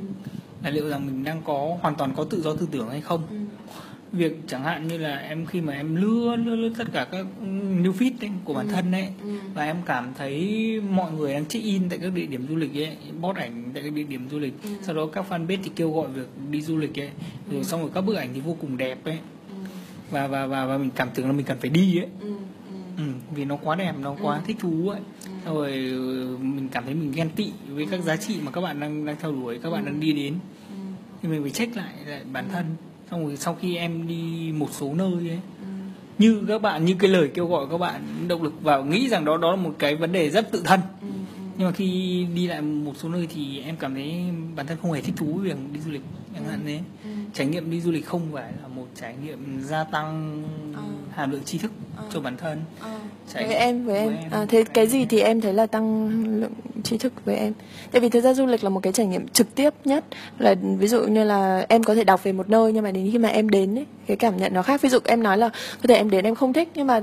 [0.64, 3.22] là liệu rằng mình đang có hoàn toàn có tự do tư tưởng hay không
[3.30, 3.36] Ừ.
[4.12, 7.26] việc chẳng hạn như là em khi mà em lướt lướt, lướt tất cả các
[7.82, 9.28] new feed ấy, của bản thân ấy Ừ.
[9.54, 12.74] và em cảm thấy mọi người đang check in tại các địa điểm du lịch
[12.76, 14.68] ấy post ảnh tại các địa điểm du lịch Ừ.
[14.82, 17.10] sau đó các fanpage thì kêu gọi việc đi du lịch ấy
[17.50, 19.54] rồi xong rồi các bức ảnh thì vô cùng đẹp ấy Ừ.
[20.10, 22.28] và và và và mình cảm tưởng là mình cần phải đi ấy Ừ.
[22.70, 23.04] Ừ.
[23.04, 26.84] ừ, vì nó quá đẹp nó quá thích thú ấy xong rồi ừ, mình cảm
[26.84, 29.58] thấy mình ghen tị với các giá trị mà các bạn đang đang theo đuổi
[29.62, 30.34] các bạn đang đi đến
[30.70, 30.74] Ừ.
[31.22, 32.64] thì mình phải check lại, lại bản thân
[33.10, 35.66] xong rồi sau khi em đi một số nơi ấy Ừ.
[36.18, 39.24] như các bạn như cái lời kêu gọi các bạn động lực vào nghĩ rằng
[39.24, 41.06] đó đó là một cái vấn đề rất tự thân Ừ.
[41.58, 44.14] nhưng mà khi đi lại một số nơi thì em cảm thấy
[44.56, 46.02] bản thân không hề thích thú với việc đi du lịch
[46.34, 47.10] chẳng hạn thế Ừ.
[47.34, 50.42] trải nghiệm đi du lịch không phải là một trải nghiệm gia tăng
[50.76, 50.82] Ờ.
[51.12, 52.04] hàm lượng tri thức Ờ.
[52.12, 52.98] cho bản thân Ờ.
[53.34, 54.30] Trải với em với em, em.
[54.30, 56.08] À, thế cái gì thì em thấy là tăng
[56.40, 56.52] lượng
[56.82, 57.52] trí thức với em
[57.92, 60.04] tại vì thực ra du lịch là một cái trải nghiệm trực tiếp nhất
[60.38, 63.08] là ví dụ như là em có thể đọc về một nơi nhưng mà đến
[63.12, 65.48] khi mà em đến ấy, cái cảm nhận nó khác ví dụ em nói là
[65.82, 67.00] có thể em đến em không thích nhưng mà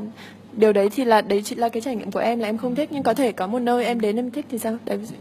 [0.57, 2.75] điều đấy thì là đấy chỉ là cái trải nghiệm của em là em không
[2.75, 4.77] thích nhưng có thể có một nơi em đến em thích thì sao?
[4.85, 5.15] Đấy ví dụ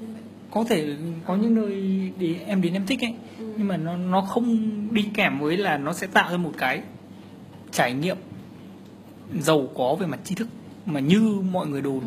[0.51, 1.72] có thể có những nơi
[2.18, 3.14] để em đến em thích ấy
[3.57, 4.59] nhưng mà nó nó không
[4.95, 6.80] đi kèm với là nó sẽ tạo ra một cái
[7.70, 8.16] trải nghiệm
[9.41, 10.49] giàu có về mặt tri thức
[10.87, 11.20] mà như
[11.53, 12.01] mọi người đồn.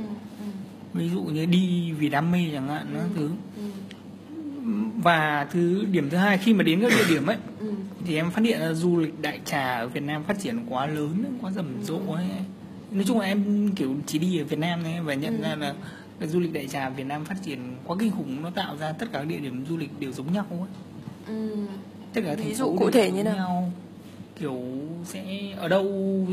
[0.93, 3.29] Ví dụ như đi vì đam mê chẳng hạn nó thứ.
[5.03, 7.71] và thứ điểm thứ hai khi mà đến các địa điểm ấy Ừ.
[8.05, 10.85] thì em phát hiện ra du lịch đại trà ở Việt Nam phát triển quá
[10.87, 12.25] lớn quá rầm rộ ấy
[12.91, 15.73] nói chung là em kiểu chỉ đi ở Việt Nam này và nhận ra là
[16.19, 18.91] cái du lịch đại trà Việt Nam phát triển quá kinh khủng nó tạo ra
[18.91, 20.59] tất cả các địa điểm du lịch đều giống nhau ấy.
[21.27, 21.55] Ừ.
[22.13, 23.35] tất cả Ví thành dụ phố cụ thể như nào?
[23.35, 23.71] nhau.
[24.39, 24.61] kiểu
[25.05, 25.23] sẽ
[25.57, 25.85] ở đâu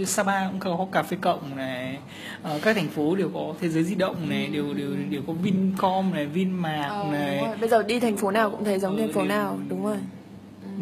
[0.06, 1.98] Sapa cũng có cà phê cộng này
[2.42, 5.32] ở các thành phố đều có thế giới di động này đều đều đều có
[5.32, 7.42] Vincom này Vinmart Ờ, này.
[7.60, 9.84] bây giờ đi thành phố nào cũng thấy giống Ừ, thành phố đều- nào đúng
[9.84, 9.96] rồi.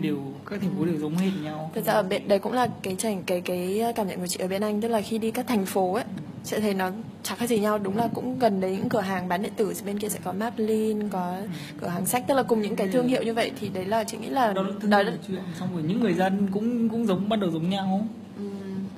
[0.03, 0.19] đều
[0.51, 1.71] các thành phố đều giống hệt nhau.
[1.75, 4.39] Thực ra ở bên đấy cũng là cái trải cái cái cảm nhận của chị
[4.39, 6.05] ở bên Anh tức là khi đi các thành phố ấy
[6.45, 6.91] sẽ thấy nó
[7.23, 7.79] chẳng khác gì nhau.
[7.79, 10.33] Đúng là cũng gần đấy những cửa hàng bán điện tử bên kia sẽ có
[10.33, 11.37] Maplin có
[11.81, 13.53] cửa hàng sách tức là cùng những cái thương hiệu như vậy.
[13.61, 16.01] Thì đấy là chị nghĩ là đó là thương đó là chuyện xong rồi những
[16.01, 18.07] người dân cũng cũng giống ban đầu giống nhau.
[18.39, 18.45] Ừ,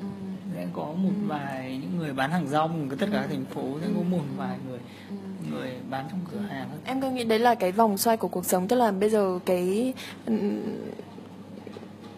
[0.00, 0.07] ừ,
[0.55, 3.86] sẽ có một vài những người bán hàng rong tất cả các thành phố sẽ
[3.96, 4.78] có một vài người
[5.11, 5.16] ừ.
[5.50, 6.68] người bán trong cửa hàng.
[6.84, 8.68] Em cứ nghĩ đấy là cái vòng xoay của cuộc sống.
[8.68, 9.92] Tức là bây giờ cái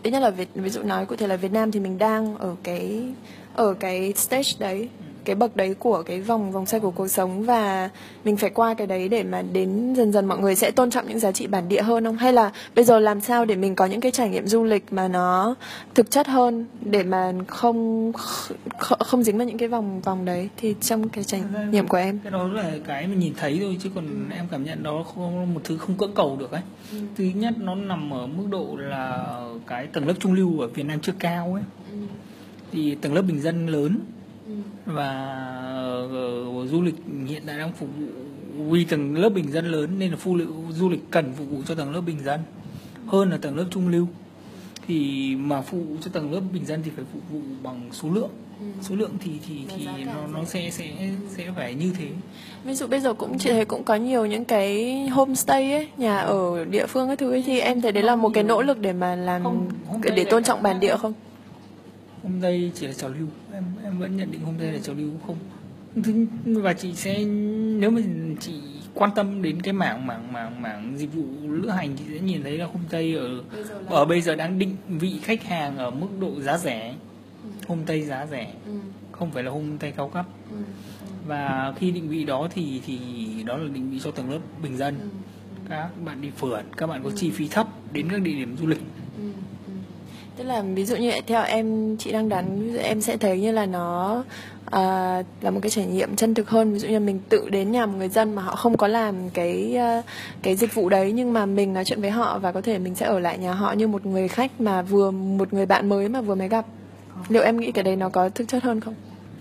[0.04, 2.38] ít nhất là Việt, ví dụ nói cụ thể là Việt Nam thì mình đang
[2.38, 3.02] ở cái
[3.54, 4.88] ở cái stage đấy
[5.24, 7.90] cái bậc đấy của cái vòng vòng xoay của cuộc sống và
[8.24, 11.08] mình phải qua cái đấy để mà đến dần dần mọi người sẽ tôn trọng
[11.08, 12.16] những giá trị bản địa hơn không?
[12.16, 14.92] Hay là bây giờ làm sao để mình có những cái trải nghiệm du lịch
[14.92, 15.54] mà nó
[15.94, 18.12] thực chất hơn để mà không
[18.78, 20.48] không, dính vào những cái vòng vòng đấy?
[20.56, 22.18] Thì trong cái trải nghiệm của em.
[22.22, 25.54] Cái đó là cái mình nhìn thấy thôi chứ còn em cảm nhận đó không
[25.54, 26.62] một thứ không cưỡng cầu được ấy.
[27.16, 29.26] Thứ nhất nó nằm ở mức độ là
[29.66, 31.62] cái tầng lớp trung lưu ở Việt Nam chưa cao ấy.
[32.72, 33.98] Thì tầng lớp bình dân lớn
[34.86, 35.10] và
[36.10, 36.94] ờ, du lịch
[37.26, 38.06] hiện tại đang phục vụ
[38.70, 41.62] vì tầng lớp bình dân lớn nên là phu liệu du lịch cần phục vụ
[41.66, 42.40] cho tầng lớp bình dân
[43.06, 44.06] hơn là tầng lớp trung lưu.
[44.86, 48.08] Thì mà phục vụ cho tầng lớp bình dân thì phải phục vụ bằng số
[48.10, 48.30] lượng.
[48.82, 50.84] Số lượng thì thì thì nó nó sẽ sẽ
[51.28, 52.08] sẽ phải như thế.
[52.64, 56.18] Ví dụ bây giờ cũng chị thấy cũng có nhiều những cái homestay ấy, nhà
[56.18, 58.80] ở địa phương cái thứ ấy thì em thấy đấy là một cái nỗ lực
[58.80, 59.68] để mà làm Không,
[60.14, 61.12] để tôn trọng bản địa không?
[62.24, 63.28] Hôm nay chỉ là trào lưu.
[63.52, 65.36] Em em vẫn nhận định hôm nay là trào lưu không?
[66.62, 67.24] Và chị sẽ
[67.78, 68.00] nếu mà
[68.40, 68.52] chị
[68.94, 72.42] quan tâm đến cái mảng mảng mảng mảng dịch vụ lữ hành chị sẽ nhìn
[72.42, 75.44] thấy là hôm tây ở Bây giờ là- ở bây giờ đang định vị khách
[75.44, 76.94] hàng ở mức độ giá rẻ.
[77.68, 78.72] Hôm tây giá rẻ Ừ,
[79.12, 80.26] không phải là hôm tây cao cấp.
[80.50, 80.56] Ừ,
[81.26, 82.98] và khi định vị đó thì thì
[83.46, 84.94] đó là định vị cho tầng lớp bình dân.
[85.00, 85.08] Ừ,
[85.68, 88.66] các bạn đi phượt các bạn có chi phí thấp đến các địa điểm du
[88.66, 88.80] lịch.
[89.18, 89.28] Ừ, ừ.
[90.36, 93.66] Tức là ví dụ như theo em chị đang đoán em sẽ thấy như là
[93.66, 94.22] nó
[94.70, 97.72] à, là một cái trải nghiệm chân thực hơn ví dụ như mình tự đến
[97.72, 100.02] nhà một người dân mà họ không có làm cái à,
[100.42, 102.94] cái dịch vụ đấy nhưng mà mình nói chuyện với họ và có thể mình
[102.94, 106.08] sẽ ở lại nhà họ như một người khách mà vừa một người bạn mới
[106.08, 106.66] mà vừa mới gặp
[107.28, 108.94] liệu em nghĩ cái đấy nó có thực chất hơn không?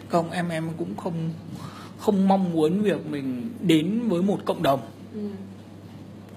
[0.09, 1.13] không em em cũng không
[1.99, 4.79] không mong muốn việc mình đến với một cộng đồng
[5.13, 5.19] Ừ.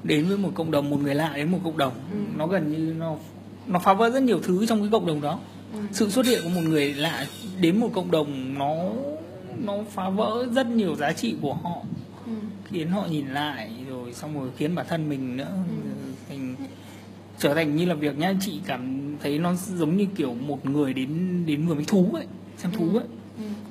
[0.04, 2.16] đến với một cộng đồng một người lạ đến một cộng đồng Ừ.
[2.36, 3.16] nó gần như nó
[3.68, 5.38] nó phá vỡ rất nhiều thứ trong cái cộng đồng đó
[5.72, 5.78] Ừ.
[5.92, 7.26] sự xuất hiện của một người lạ
[7.60, 8.74] đến một cộng đồng nó
[9.64, 11.76] nó phá vỡ rất nhiều giá trị của họ
[12.26, 12.32] Ừ.
[12.64, 15.48] khiến họ nhìn lại rồi xong rồi khiến bản thân mình nữa
[16.28, 16.54] thành
[17.38, 20.92] trở thành như là việc nhá chị cảm thấy nó giống như kiểu một người
[20.94, 23.15] đến đến vườn bách thú ấy xem thú ấy ừ.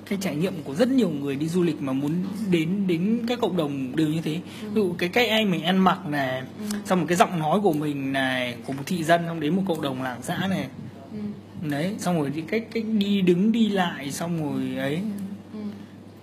[0.10, 2.12] Cái trải nghiệm của rất nhiều người đi du lịch mà muốn
[2.52, 4.68] đến đến các cộng đồng đều như thế Ừ.
[4.70, 6.42] ví dụ cái cách anh mình ăn mặc này
[6.86, 9.62] xong một cái giọng nói của mình này của một thị dân xong đến một
[9.68, 10.68] cộng đồng làng xã này
[11.12, 11.70] Ừ.
[11.70, 15.00] đấy xong rồi cách cách đi đứng đi lại xong rồi ấy
[15.54, 15.60] Ừ.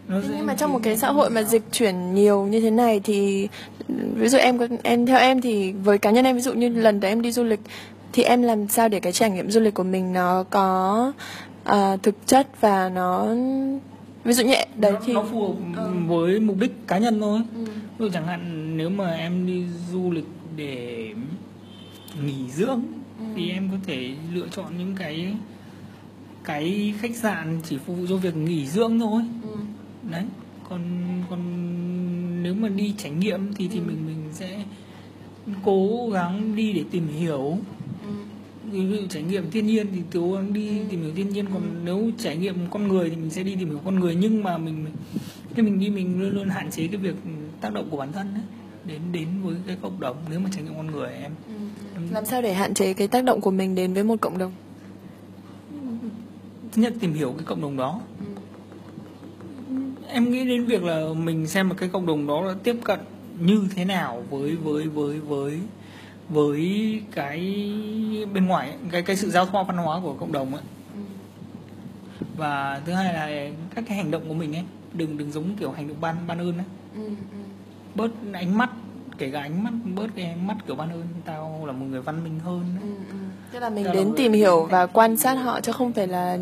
[0.09, 3.01] nó nhưng mà trong một cái xã hội mà dịch chuyển nhiều như thế này
[3.05, 3.49] thì
[4.17, 7.01] ví dụ em em theo em thì với cá nhân em ví dụ như lần
[7.01, 7.61] đấy em đi du lịch
[8.13, 11.13] thì em làm sao để cái trải nghiệm du lịch của mình nó có
[11.65, 13.27] ờ, thực chất và nó
[14.25, 17.41] ví dụ như đấy nó, thì nó phù hợp với mục đích cá nhân thôi
[17.55, 17.65] Ừ.
[17.65, 21.13] ví dụ chẳng hạn nếu mà em đi du lịch để
[22.25, 22.81] nghỉ dưỡng
[23.19, 23.25] Ừ.
[23.37, 25.35] thì em có thể lựa chọn những cái
[26.45, 29.57] cái khách sạn chỉ phục vụ cho việc nghỉ dưỡng thôi Ừ.
[30.11, 30.25] đấy
[30.69, 30.81] còn
[31.31, 31.41] còn
[32.43, 33.83] nếu mà đi trải nghiệm thì thì Ừ.
[33.87, 34.65] mình mình sẽ
[35.65, 37.59] cố gắng đi để tìm hiểu
[38.73, 40.85] Dụ trải nghiệm thiên nhiên thì cố gắng đi Ừ.
[40.91, 41.69] tìm hiểu thiên nhiên còn Ừ.
[41.85, 44.59] nếu trải nghiệm con người thì mình sẽ đi tìm hiểu con người nhưng mà
[44.59, 44.87] mình
[45.57, 47.15] khi mình đi mình luôn luôn hạn chế cái việc
[47.61, 48.43] tác động của bản thân ấy
[48.85, 51.33] đến đến với cái cộng đồng nếu mà trải nghiệm con người em
[51.95, 52.01] Ừ.
[52.11, 54.53] làm sao để hạn chế cái tác động của mình đến với một cộng đồng
[56.73, 58.01] thứ nhất tìm hiểu cái cộng đồng đó
[59.69, 59.75] Ừ.
[60.09, 63.01] em nghĩ đến việc là mình xem một cái cộng đồng đó là tiếp cận
[63.41, 65.59] như thế nào với với với với
[66.33, 67.41] với cái
[68.35, 70.63] bên ngoài ấy, cái cái sự giao thoa văn hóa của cộng đồng ấy
[72.37, 74.65] và thứ hai là các cái hành động của mình ấy
[74.95, 76.65] đừng đừng giống kiểu hành động ban ban ơn ấy
[76.95, 77.03] Ừ.
[77.07, 77.39] Ừ.
[77.95, 78.71] bớt ánh mắt
[79.19, 82.03] kể cả ánh mắt bớt cái ánh mắt kiểu ban ơn tao là một người
[82.03, 82.89] văn minh hơn ấy.
[82.89, 82.95] Ừ.
[83.11, 83.15] Ừ.
[83.53, 86.07] tức là mình là đến người- tìm hiểu và quan sát họ chứ không phải
[86.07, 86.39] là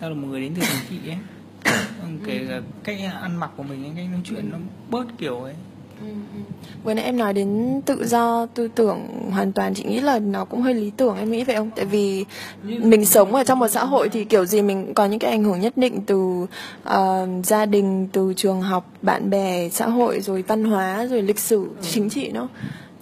[0.00, 1.16] tao là một người đến từ thành thị ấy
[2.24, 4.58] kể cả cách ăn mặc của mình ấy, cách nói chuyện nó
[4.90, 5.54] bớt kiểu ấy
[6.00, 6.40] Ừ, ừ.
[6.84, 10.44] Vừa nãy em nói đến tự do tư tưởng hoàn toàn chị nghĩ là nó
[10.44, 11.70] cũng hơi lý tưởng em nghĩ vậy không?
[11.76, 12.24] Tại vì
[12.62, 15.30] mình sống ở trong một xã hội thì kiểu gì mình cũng có những cái
[15.30, 16.46] ảnh hưởng nhất định từ
[16.84, 21.38] ờ, gia đình, từ trường học, bạn bè, xã hội rồi văn hóa rồi lịch
[21.38, 22.48] sử, chính trị nữa.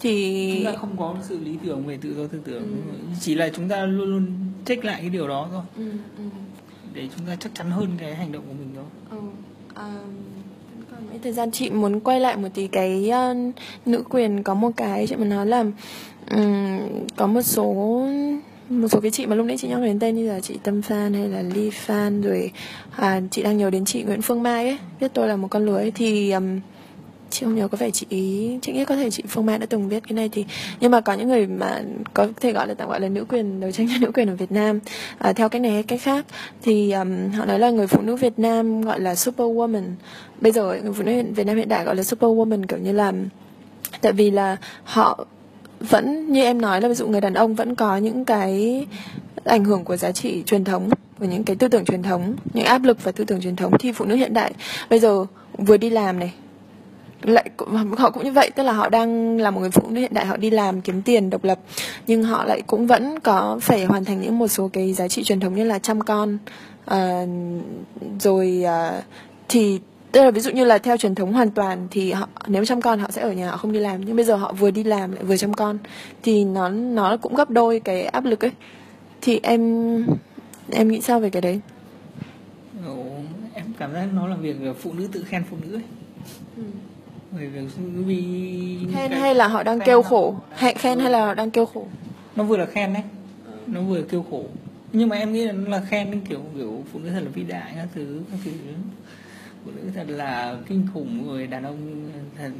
[0.00, 2.96] Thì chúng ta không có sự lý tưởng về tự do tư tưởng Ừ.
[3.20, 4.26] chỉ là chúng ta luôn luôn
[4.64, 5.84] check lại cái điều đó thôi ừ,
[6.18, 6.24] ừ,
[6.94, 9.18] để chúng ta chắc chắn hơn cái hành động của mình thôi ừ.
[9.76, 10.33] Mấy
[11.22, 13.36] thời gian chị muốn quay lại một tí cái uh,
[13.86, 15.64] nữ quyền có một cái chị muốn nói là
[16.30, 16.78] um,
[17.16, 17.72] có một số
[18.68, 20.82] một số cái chị mà lúc nãy chị nhắc đến tên như là chị Tâm
[20.82, 22.50] Phan hay là Ly Phan rồi
[22.96, 25.66] à, chị đang nhớ đến chị Nguyễn Phương Mai ấy biết tôi là một con
[25.66, 26.60] lưới thì um,
[27.34, 29.66] chị không nhớ có vẻ chị ý chị nghĩ có thể chị Phương Mai đã
[29.66, 30.44] từng viết cái này thì
[30.80, 31.82] nhưng mà có những người mà
[32.14, 34.34] có thể gọi là tạm gọi là nữ quyền đấu tranh cho nữ quyền ở
[34.34, 34.80] Việt Nam.
[35.18, 36.26] À, theo cách này hay cách khác
[36.62, 39.82] thì um, họ nói là người phụ nữ Việt Nam gọi là superwoman.
[40.40, 43.12] Bây giờ người phụ nữ Việt Nam hiện đại gọi là superwoman kiểu như là
[44.00, 45.26] tại vì là họ
[45.80, 48.86] vẫn như em nói là ví dụ người đàn ông vẫn có những cái
[49.44, 52.64] ảnh hưởng của giá trị truyền thống và những cái tư tưởng truyền thống những
[52.64, 53.72] áp lực và tư tưởng truyền thống.
[53.78, 54.52] Thì phụ nữ hiện đại
[54.90, 55.26] bây giờ
[55.58, 56.32] vừa đi làm này
[57.24, 57.50] lại
[57.98, 60.26] họ cũng như vậy tức là họ đang là một người phụ nữ hiện đại
[60.26, 61.58] họ đi làm kiếm tiền độc lập
[62.06, 65.24] nhưng họ lại cũng vẫn có phải hoàn thành những một số cái giá trị
[65.24, 66.38] truyền thống như là chăm con
[66.84, 67.26] ờ,
[68.20, 69.02] rồi ờ,
[69.48, 69.80] thì
[70.12, 72.80] tức là ví dụ như là theo truyền thống hoàn toàn thì họ nếu chăm
[72.80, 74.84] con họ sẽ ở nhà họ không đi làm nhưng bây giờ họ vừa đi
[74.84, 75.78] làm lại vừa chăm con
[76.22, 78.50] thì nó nó cũng gấp đôi cái áp lực ấy.
[79.20, 79.60] Thì em
[80.70, 81.60] em nghĩ sao về cái đấy?
[82.86, 83.04] Ồ,
[83.54, 85.82] em cảm giác nó là việc phụ nữ tự khen phụ nữ ấy.
[86.56, 86.62] Vì
[88.92, 90.36] khen hay là họ đang khen kêu khổ?
[90.54, 91.86] Hay khen hay là họ đang kêu khổ?
[92.36, 93.02] Nó vừa là khen đấy.
[93.66, 94.44] Nó vừa kêu khổ.
[94.92, 97.42] Nhưng mà em nghĩ là nó là khen kiểu kiểu phụ nữ thật là vĩ
[97.42, 98.50] đại các thứ các thứ.
[99.64, 102.50] Phụ nữ thật là kinh khủng người đàn ông thật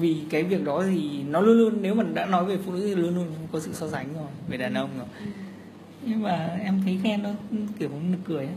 [0.00, 2.80] vì cái việc đó thì nó luôn luôn nếu mà đã nói về phụ nữ
[2.86, 5.06] thì luôn luôn có sự so sánh rồi về đàn ông rồi
[6.06, 7.30] nhưng mà em thấy khen nó
[7.78, 8.54] kiểu nực cười ấy.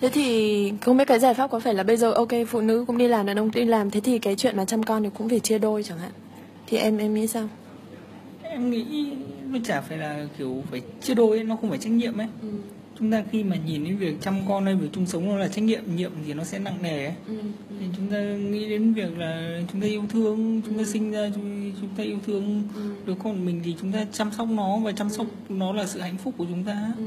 [0.00, 2.84] Thế thì không biết cái giải pháp có phải là bây giờ ok phụ nữ
[2.86, 5.02] cũng đi làm đàn ông cũng đi làm thế thì cái chuyện mà chăm con
[5.02, 6.10] thì cũng phải chia đôi chẳng hạn.
[6.66, 7.48] Thì em em nghĩ sao?
[8.42, 9.12] em nghĩ
[9.50, 12.48] nó chả phải là kiểu phải chia đôi nó không phải trách nhiệm ấy Ừ.
[12.98, 15.48] chúng ta khi mà nhìn đến việc chăm con hay việc chung sống nó là
[15.48, 17.34] trách nhiệm nhiệm thì nó sẽ nặng nề ấy Ừ.
[17.80, 20.84] thì chúng ta nghĩ đến việc là chúng ta yêu thương chúng ta Ừ.
[20.84, 22.80] sinh ra chúng, chúng ta yêu thương Ừ.
[23.06, 26.00] đứa con mình thì chúng ta chăm sóc nó và chăm sóc nó là sự
[26.00, 27.04] hạnh phúc của chúng ta Ừ.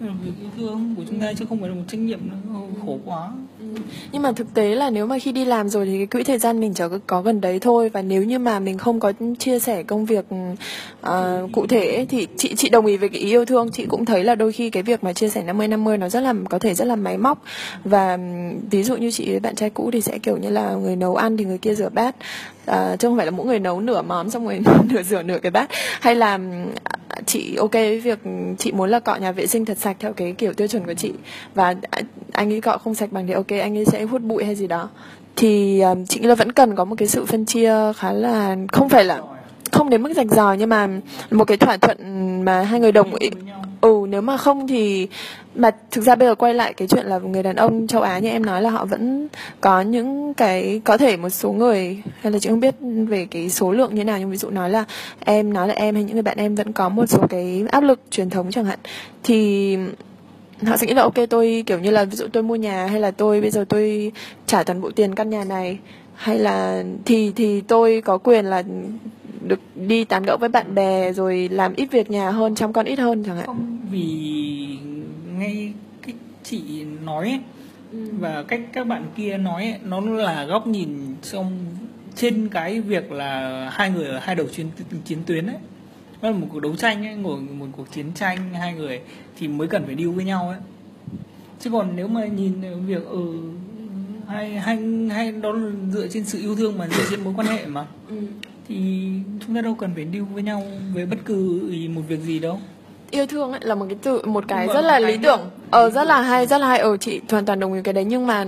[0.00, 2.20] Đó là việc yêu thương của chúng ta chứ không phải là một trách nhiệm
[2.30, 3.55] nó khổ quá Ừ.
[4.12, 6.38] Nhưng mà thực tế là nếu mà khi đi làm rồi thì cái quỹ thời
[6.38, 7.88] gian mình chỉ có, có gần đấy thôi.
[7.88, 10.24] Và nếu như mà mình không có chia sẻ công việc
[11.02, 13.70] uh, cụ thể ấy, thì chị chị đồng ý về cái ý yêu thương.
[13.72, 16.20] Chị cũng thấy là đôi khi cái việc mà chia sẻ 50 50 nó rất
[16.20, 17.42] là có thể rất là máy móc.
[17.84, 18.18] Và
[18.70, 21.16] ví dụ như chị với bạn trai cũ thì sẽ kiểu như là người nấu
[21.16, 22.16] ăn thì người kia rửa bát.
[22.70, 24.60] Uh, chứ không phải là mỗi người nấu nửa món xong rồi
[24.90, 25.70] nửa rửa nửa cái bát.
[26.00, 26.38] Hay là
[27.26, 28.18] chị ok với việc
[28.58, 30.94] chị muốn là cọ nhà vệ sinh thật sạch theo cái kiểu tiêu chuẩn của
[30.94, 31.12] chị.
[31.54, 31.74] Và
[32.32, 34.66] anh ấy cọ không sạch bằng thì ok anh ấy sẽ hút bụi hay gì
[34.66, 34.88] đó.
[35.36, 38.56] Thì um, chị nghĩ là vẫn cần có một cái sự phân chia khá là
[38.72, 39.20] không phải là
[39.72, 40.88] không đến mức rạch ròi nhưng mà
[41.30, 41.98] một cái thỏa thuận
[42.44, 43.30] mà hai người đồng ý
[43.80, 45.08] ừ nếu mà không thì,
[45.54, 48.18] mà thực ra bây giờ quay lại cái chuyện là người đàn ông châu Á
[48.18, 49.28] như em nói là họ vẫn
[49.60, 52.74] có những cái, có thể một số người, hay là chị không biết
[53.08, 54.84] về cái số lượng như nào, nhưng ví dụ nói là
[55.20, 57.80] em, nói là em hay những người bạn em vẫn có một số cái áp
[57.80, 58.78] lực truyền thống chẳng hạn,
[59.24, 59.76] thì
[60.66, 63.00] họ sẽ nghĩ là, ok, tôi kiểu như là ví dụ tôi mua nhà, hay
[63.00, 64.12] là tôi, bây giờ tôi
[64.46, 65.78] trả toàn bộ tiền căn nhà này,
[66.14, 68.62] hay là thì thì tôi có quyền là
[69.48, 72.86] được đi tán gẫu với bạn bè rồi làm ít việc nhà hơn chăm con
[72.86, 73.46] ít hơn chẳng hạn?
[73.46, 74.78] Không vì
[75.38, 75.72] ngay
[76.06, 77.40] cách chị nói ấy,
[77.92, 78.08] ừ.
[78.18, 81.58] và cách các bạn kia nói ấy, nó là góc nhìn trong
[82.14, 84.66] trên cái việc là hai người ở hai đầu chiến
[85.04, 85.56] chiến tuyến ấy.
[86.22, 89.00] Nó là một cuộc đấu tranh ấy, ngồi một cuộc chiến tranh hai người
[89.38, 90.58] thì mới cần phải điêu với nhau ấy.
[91.60, 92.52] Chứ còn nếu mà nhìn
[92.86, 93.34] việc ở ừ,
[94.28, 94.78] hay hay
[95.10, 95.56] hay đó
[95.92, 97.86] dựa trên sự yêu thương mà dựa trên mối quan hệ mà.
[98.08, 98.16] Ừ
[98.68, 99.08] thì
[99.46, 100.62] chúng ta đâu cần phải điêu với nhau
[100.94, 102.60] về bất cứ một việc gì đâu.
[103.10, 105.40] Yêu thương ấy là một cái từ một cái rất là lý tưởng.
[105.70, 106.78] Ờ rất là hay rất là hay.
[106.78, 108.04] Ở chị hoàn toàn đồng ý cái đấy.
[108.04, 108.44] Nhưng mà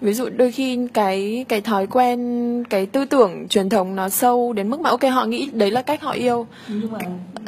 [0.00, 4.52] ví dụ đôi khi cái cái thói quen cái tư tưởng truyền thống nó sâu
[4.52, 6.46] đến mức mà ok họ nghĩ đấy là cách họ yêu.
[6.68, 6.98] Nhưng mà,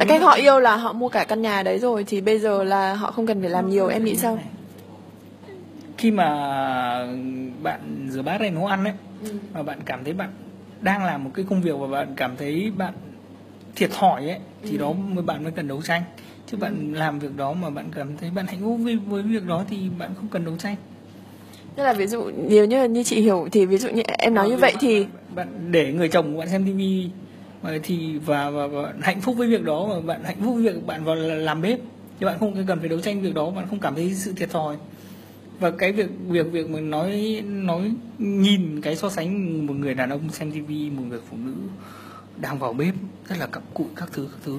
[0.09, 2.95] cách họ yêu là họ mua cả căn nhà đấy rồi thì bây giờ là
[2.95, 4.39] họ không cần phải làm nhiều em nghĩ sao?
[5.99, 6.29] khi mà
[7.63, 8.93] bạn rửa bát hay nấu ăn ấy
[9.25, 9.31] ừ.
[9.55, 10.31] mà bạn cảm thấy bạn
[10.85, 12.95] đang làm một cái công việc và bạn cảm thấy bạn
[13.77, 14.77] thiệt thòi ấy thì ừ.
[14.77, 16.03] đó mới bạn mới cần đấu tranh
[16.47, 16.99] chứ bạn ừ.
[16.99, 19.77] làm việc đó mà bạn cảm thấy bạn hạnh phúc với, với việc đó thì
[19.99, 20.77] bạn không cần đấu tranh
[21.77, 24.47] tức là ví dụ nếu như như chị hiểu thì ví dụ như em nói
[24.47, 27.11] à, như vậy bạn, thì bạn để người chồng của bạn xem tivi
[27.83, 30.87] thì và, và, và hạnh phúc với việc đó và bạn hạnh phúc với việc
[30.87, 31.79] bạn vào làm bếp
[32.21, 34.51] thì bạn không cần phải đấu tranh việc đó bạn không cảm thấy sự thiệt
[34.51, 34.77] thòi
[35.61, 40.11] và cái việc việc việc mình nói nói nhìn cái so sánh một người đàn
[40.11, 41.55] ông xem tivi một người phụ nữ
[42.37, 42.95] đang vào bếp
[43.29, 44.59] rất là cặm cụi các thứ các thứ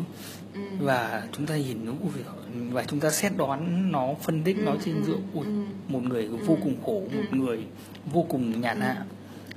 [0.53, 0.59] ừ.
[0.79, 2.25] và chúng ta nhìn nó việc
[2.71, 5.63] và chúng ta xét đoán nó phân tích ừ, nó trên dựa ừ, ừ.
[5.87, 7.17] một người vô cùng khổ ừ.
[7.17, 7.59] một người
[8.13, 9.03] vô cùng nhàn hạ ừ.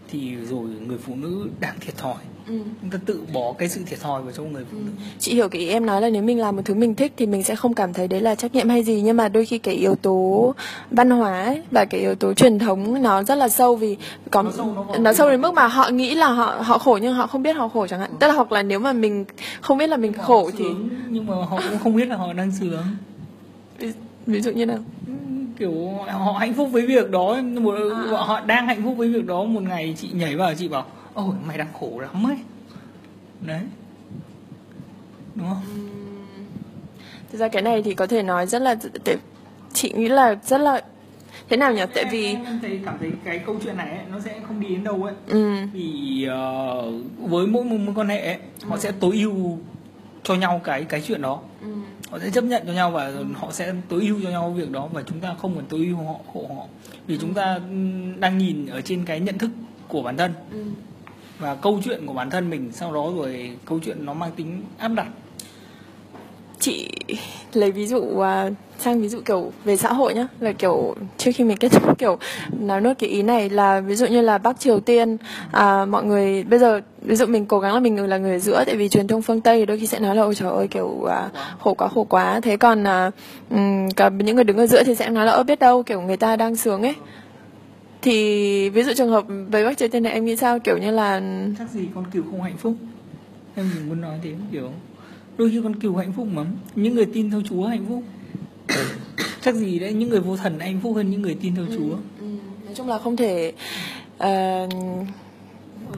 [0.09, 2.55] thì rồi người phụ nữ đang thiệt thòi ừ.
[2.83, 5.03] chúng ta tự bỏ cái sự thiệt thòi vào trong người phụ nữ ừ.
[5.19, 7.27] chị hiểu cái ý em nói là nếu mình làm một thứ mình thích thì
[7.27, 9.59] mình sẽ không cảm thấy đấy là trách nhiệm hay gì nhưng mà đôi khi
[9.59, 10.55] cái yếu tố
[10.91, 13.97] văn hóa ấy, và cái yếu tố truyền thống nó rất là sâu vì
[14.31, 16.99] có nó sâu, nó, nó sâu đến mức mà họ nghĩ là họ họ khổ
[17.03, 19.25] nhưng họ không biết họ khổ chẳng hạn tức là hoặc là nếu mà mình
[19.61, 20.65] không biết là mình khổ thì
[21.09, 22.83] nhưng mà họ cũng không biết là họ đang sướng
[23.79, 23.93] ví,
[24.27, 24.79] ví dụ như nào
[25.59, 28.19] kiểu họ hạnh phúc với việc đó một à.
[28.19, 30.87] họ đang hạnh phúc với việc đó một ngày chị nhảy vào chị bảo
[31.19, 32.37] ôi mày đang khổ lắm ấy
[33.41, 33.61] đấy
[35.35, 35.63] đúng không
[37.33, 39.17] thực ra cái này thì có thể nói rất là để
[39.73, 40.83] chị nghĩ là rất là
[41.49, 44.21] thế nào nhỉ tại vì em thấy cảm thấy cái câu chuyện này ấy, nó
[44.21, 45.55] sẽ không đi đến đâu ấy ừ.
[45.73, 48.39] vì uh, với mỗi một mối quan hệ ấy,
[48.69, 48.81] họ ừ.
[48.81, 49.59] sẽ tối ưu
[50.23, 51.69] cho nhau cái cái chuyện đó ừ.
[52.11, 53.25] họ sẽ chấp nhận cho nhau và ừ.
[53.35, 55.97] họ sẽ tối ưu cho nhau việc đó và chúng ta không cần tối ưu
[55.97, 56.67] họ hộ họ
[57.07, 57.19] vì ừ.
[57.21, 57.61] chúng ta
[58.19, 59.51] đang nhìn ở trên cái nhận thức
[59.89, 60.65] của bản thân ừ
[61.39, 64.63] và câu chuyện của bản thân mình sau đó rồi câu chuyện nó mang tính
[64.79, 65.07] áp đặt.
[66.61, 66.91] Chị
[67.53, 68.25] lấy ví dụ uh,
[68.79, 71.99] sang ví dụ kiểu về xã hội nhá là kiểu trước khi mình kết thúc
[71.99, 72.19] kiểu
[72.61, 75.17] nói nốt cái ý này là ví dụ như là bắc triều tiên
[75.53, 78.39] à, mọi người bây giờ ví dụ mình cố gắng là mình là người ở
[78.39, 80.69] giữa tại vì truyền thông phương tây đôi khi sẽ nói là ôi trời ơi
[80.69, 81.29] kiểu à,
[81.61, 82.41] khổ quá khổ quá.
[82.41, 83.11] Thế còn à,
[83.51, 86.01] um, cả những người đứng ở giữa thì sẽ nói là ơ biết đâu kiểu
[86.01, 86.95] người ta đang sướng ấy
[88.09, 90.59] thì ví dụ trường hợp với bác triều tiên này em nghĩ sao?
[90.59, 91.21] Kiểu như là
[91.59, 92.75] chắc gì con cừu không hạnh phúc?
[93.55, 94.71] Em đừng muốn nói thế kiểu
[95.39, 96.45] đôi khi con cừu hạnh phúc mà.
[96.75, 98.03] Những người tin theo chúa hạnh phúc.
[99.43, 101.77] Chắc gì đấy những người vô thần hạnh phúc hơn những người tin theo ừ,
[101.77, 101.97] chúa.
[102.21, 102.27] ừ.
[102.65, 103.53] nói chung là không thể
[104.17, 104.73] uh,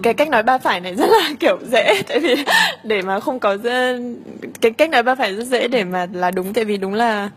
[0.03, 2.03] cái cách nói ba phải này rất là kiểu dễ.
[2.09, 2.35] Tại vì
[2.85, 3.57] để mà không có
[4.61, 6.53] cái cách nói ba phải rất dễ để mà là đúng.
[6.53, 7.31] Tại vì đúng là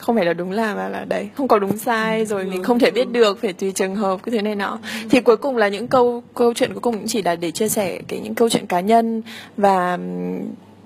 [0.00, 2.78] không phải là đúng là mà là đấy không có đúng sai rồi mình không
[2.78, 4.78] thể biết được phải tùy trường hợp cái thứ này nọ.
[5.10, 7.68] Thì cuối cùng là những câu câu chuyện cuối cùng cũng chỉ là để chia
[7.68, 9.22] sẻ cái những câu chuyện cá nhân
[9.56, 9.98] và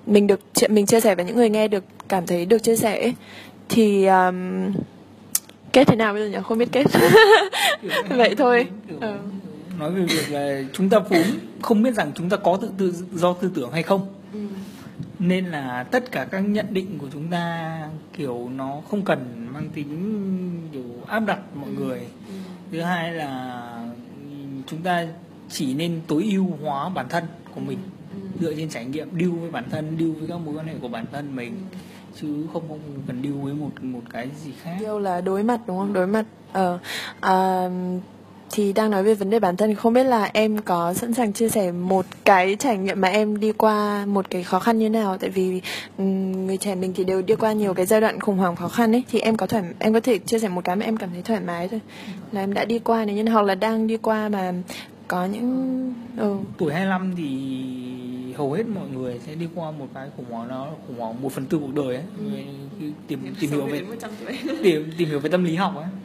[0.07, 0.39] mình được
[0.69, 3.11] mình chia sẻ và những người nghe được cảm thấy được chia sẻ.
[3.69, 4.71] Thì um,
[5.73, 6.43] kết thế nào bây giờ nhỉ?
[6.47, 6.85] Không biết kết.
[8.09, 8.67] Vậy thôi.
[9.01, 9.13] Ừ.
[9.79, 11.23] nói về việc là chúng ta vốn
[11.61, 14.07] không biết rằng chúng ta có tự tự do tư tưởng hay không.
[14.33, 14.39] Ừ
[15.19, 17.79] nên là tất cả các nhận định của chúng ta
[18.13, 21.75] kiểu nó không cần mang tính kiểu áp đặt mọi ừ.
[21.75, 22.33] người ừ.
[22.71, 23.61] thứ hai là
[24.67, 25.07] chúng ta
[25.49, 27.23] chỉ nên tối ưu hóa bản thân
[27.55, 27.79] của mình
[28.39, 30.87] dựa trên trải nghiệm điêu với bản thân điêu với các mối quan hệ của
[30.87, 31.53] bản thân mình
[32.21, 35.61] chứ không không cần điêu với một một cái gì khác Điều là đối mặt
[35.67, 35.93] đúng không?
[35.93, 36.25] Đối mặt.
[36.53, 36.79] Ờ.
[37.19, 37.69] À,
[38.55, 39.75] thì đang nói về vấn đề bản thân.
[39.75, 43.39] Không biết là em có sẵn sàng chia sẻ một cái trải nghiệm mà em
[43.39, 45.17] đi qua một cái khó khăn như nào?
[45.17, 45.61] Tại vì
[45.97, 48.95] người trẻ mình thì đều đi qua nhiều cái giai đoạn khủng hoảng khó khăn
[48.95, 49.03] ấy.
[49.11, 51.21] Thì em có thoải em có thể chia sẻ một cái mà em cảm thấy
[51.21, 51.79] thoải mái thôi.
[52.31, 54.53] Là em đã đi qua này nhưng hoặc là đang đi qua mà
[55.07, 57.27] có những ừ, tuổi 25 thì
[58.37, 61.31] hầu hết mọi người sẽ đi qua một cái khủng hoảng nó khủng hoảng một
[61.31, 62.03] phần tư cuộc đời ấy.
[62.79, 63.81] Cái tìm tìm hiểu về
[64.63, 65.85] tìm tìm hiểu về tâm lý học ấy.
[66.03, 66.04] Ừ,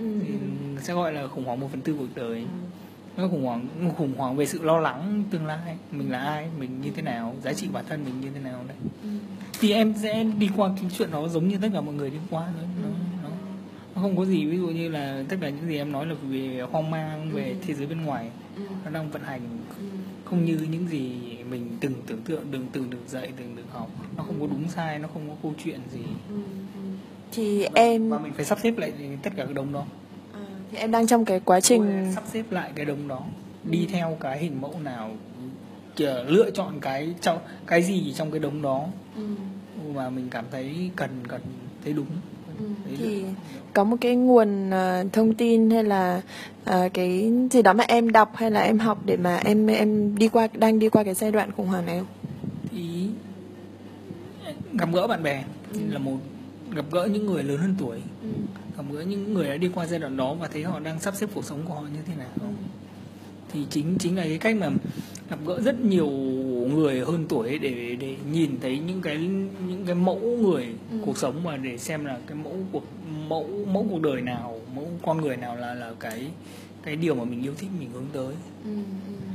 [0.81, 2.45] sẽ gọi là khủng hoảng một phần tư cuộc đời.
[3.16, 3.68] Nó khủng hoảng
[3.99, 7.37] khủng hoảng về sự lo lắng tương lai mình là ai mình như thế nào
[7.43, 8.76] giá trị bản thân mình như thế nào đấy.
[9.61, 12.18] Thì em sẽ đi qua cái chuyện đó giống như tất cả mọi người đi
[12.31, 12.68] qua thôi.
[12.83, 12.89] Nó,
[13.22, 13.28] nó,
[13.95, 16.14] nó không có gì ví dụ như là tất cả những gì em nói là
[16.22, 18.31] về hoang mang về thế giới bên ngoài
[18.85, 19.41] nó đang vận hành
[20.24, 21.12] không như những gì
[21.51, 23.91] mình từng tưởng tượng từng từng được dạy từng được học.
[24.16, 26.05] Nó không có đúng sai nó không có câu chuyện gì.
[27.33, 29.85] Thì em và mình phải sắp xếp lại tất cả cái đống đó
[30.75, 33.21] em đang trong cái quá trình sắp xếp lại cái đống đó
[33.64, 35.11] đi theo cái hình mẫu nào
[36.27, 38.87] lựa chọn cái trong cái gì trong cái đống đó.
[39.95, 41.41] Mà mình cảm thấy cần cần
[41.85, 42.07] thấy đúng.
[42.85, 43.25] Đấy thì
[43.73, 46.23] có một cái nguồn ờ, thông tin hay là
[46.64, 50.18] ờ, cái gì đó mà em đọc hay là em học để mà em em
[50.18, 52.07] đi qua đang đi qua cái giai đoạn khủng hoảng này không?
[52.71, 53.07] thì
[54.73, 55.45] gặp gỡ bạn bè
[55.89, 56.16] là một
[56.75, 57.99] gặp gỡ những người lớn hơn tuổi
[58.81, 61.14] gặp gỡ những người đã đi qua giai đoạn đó và thấy họ đang sắp
[61.16, 62.53] xếp cuộc sống của họ như thế nào.
[63.53, 64.70] Thì chính chính là cái cách mà
[65.31, 66.11] gặp gỡ rất nhiều
[66.74, 69.16] người hơn tuổi để để nhìn thấy những cái
[69.68, 70.66] những cái mẫu người
[71.07, 72.85] cuộc sống và để xem là cái mẫu cuộc
[73.28, 76.26] mẫu mẫu cuộc đời nào mẫu con người nào là là cái
[76.83, 78.35] cái điều mà mình yêu thích mình hướng tới.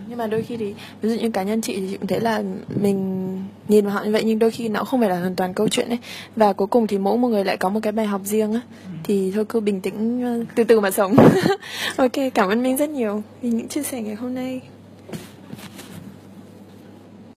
[0.08, 2.20] Nhưng mà đôi khi thì ví dụ như cá nhân chị thì chị cũng thấy
[2.20, 2.44] là
[2.82, 3.25] mình
[3.68, 5.68] nhìn vào họ như vậy nhưng đôi khi nó không phải là hoàn toàn câu
[5.68, 6.00] chuyện ấy
[6.36, 8.62] và cuối cùng thì mỗi một người lại có một cái bài học riêng á
[9.04, 11.16] thì thôi cứ bình tĩnh ờ, từ từ mà sống.
[11.98, 14.62] ok, cảm ơn Minh rất nhiều vì những chia sẻ ngày hôm nay.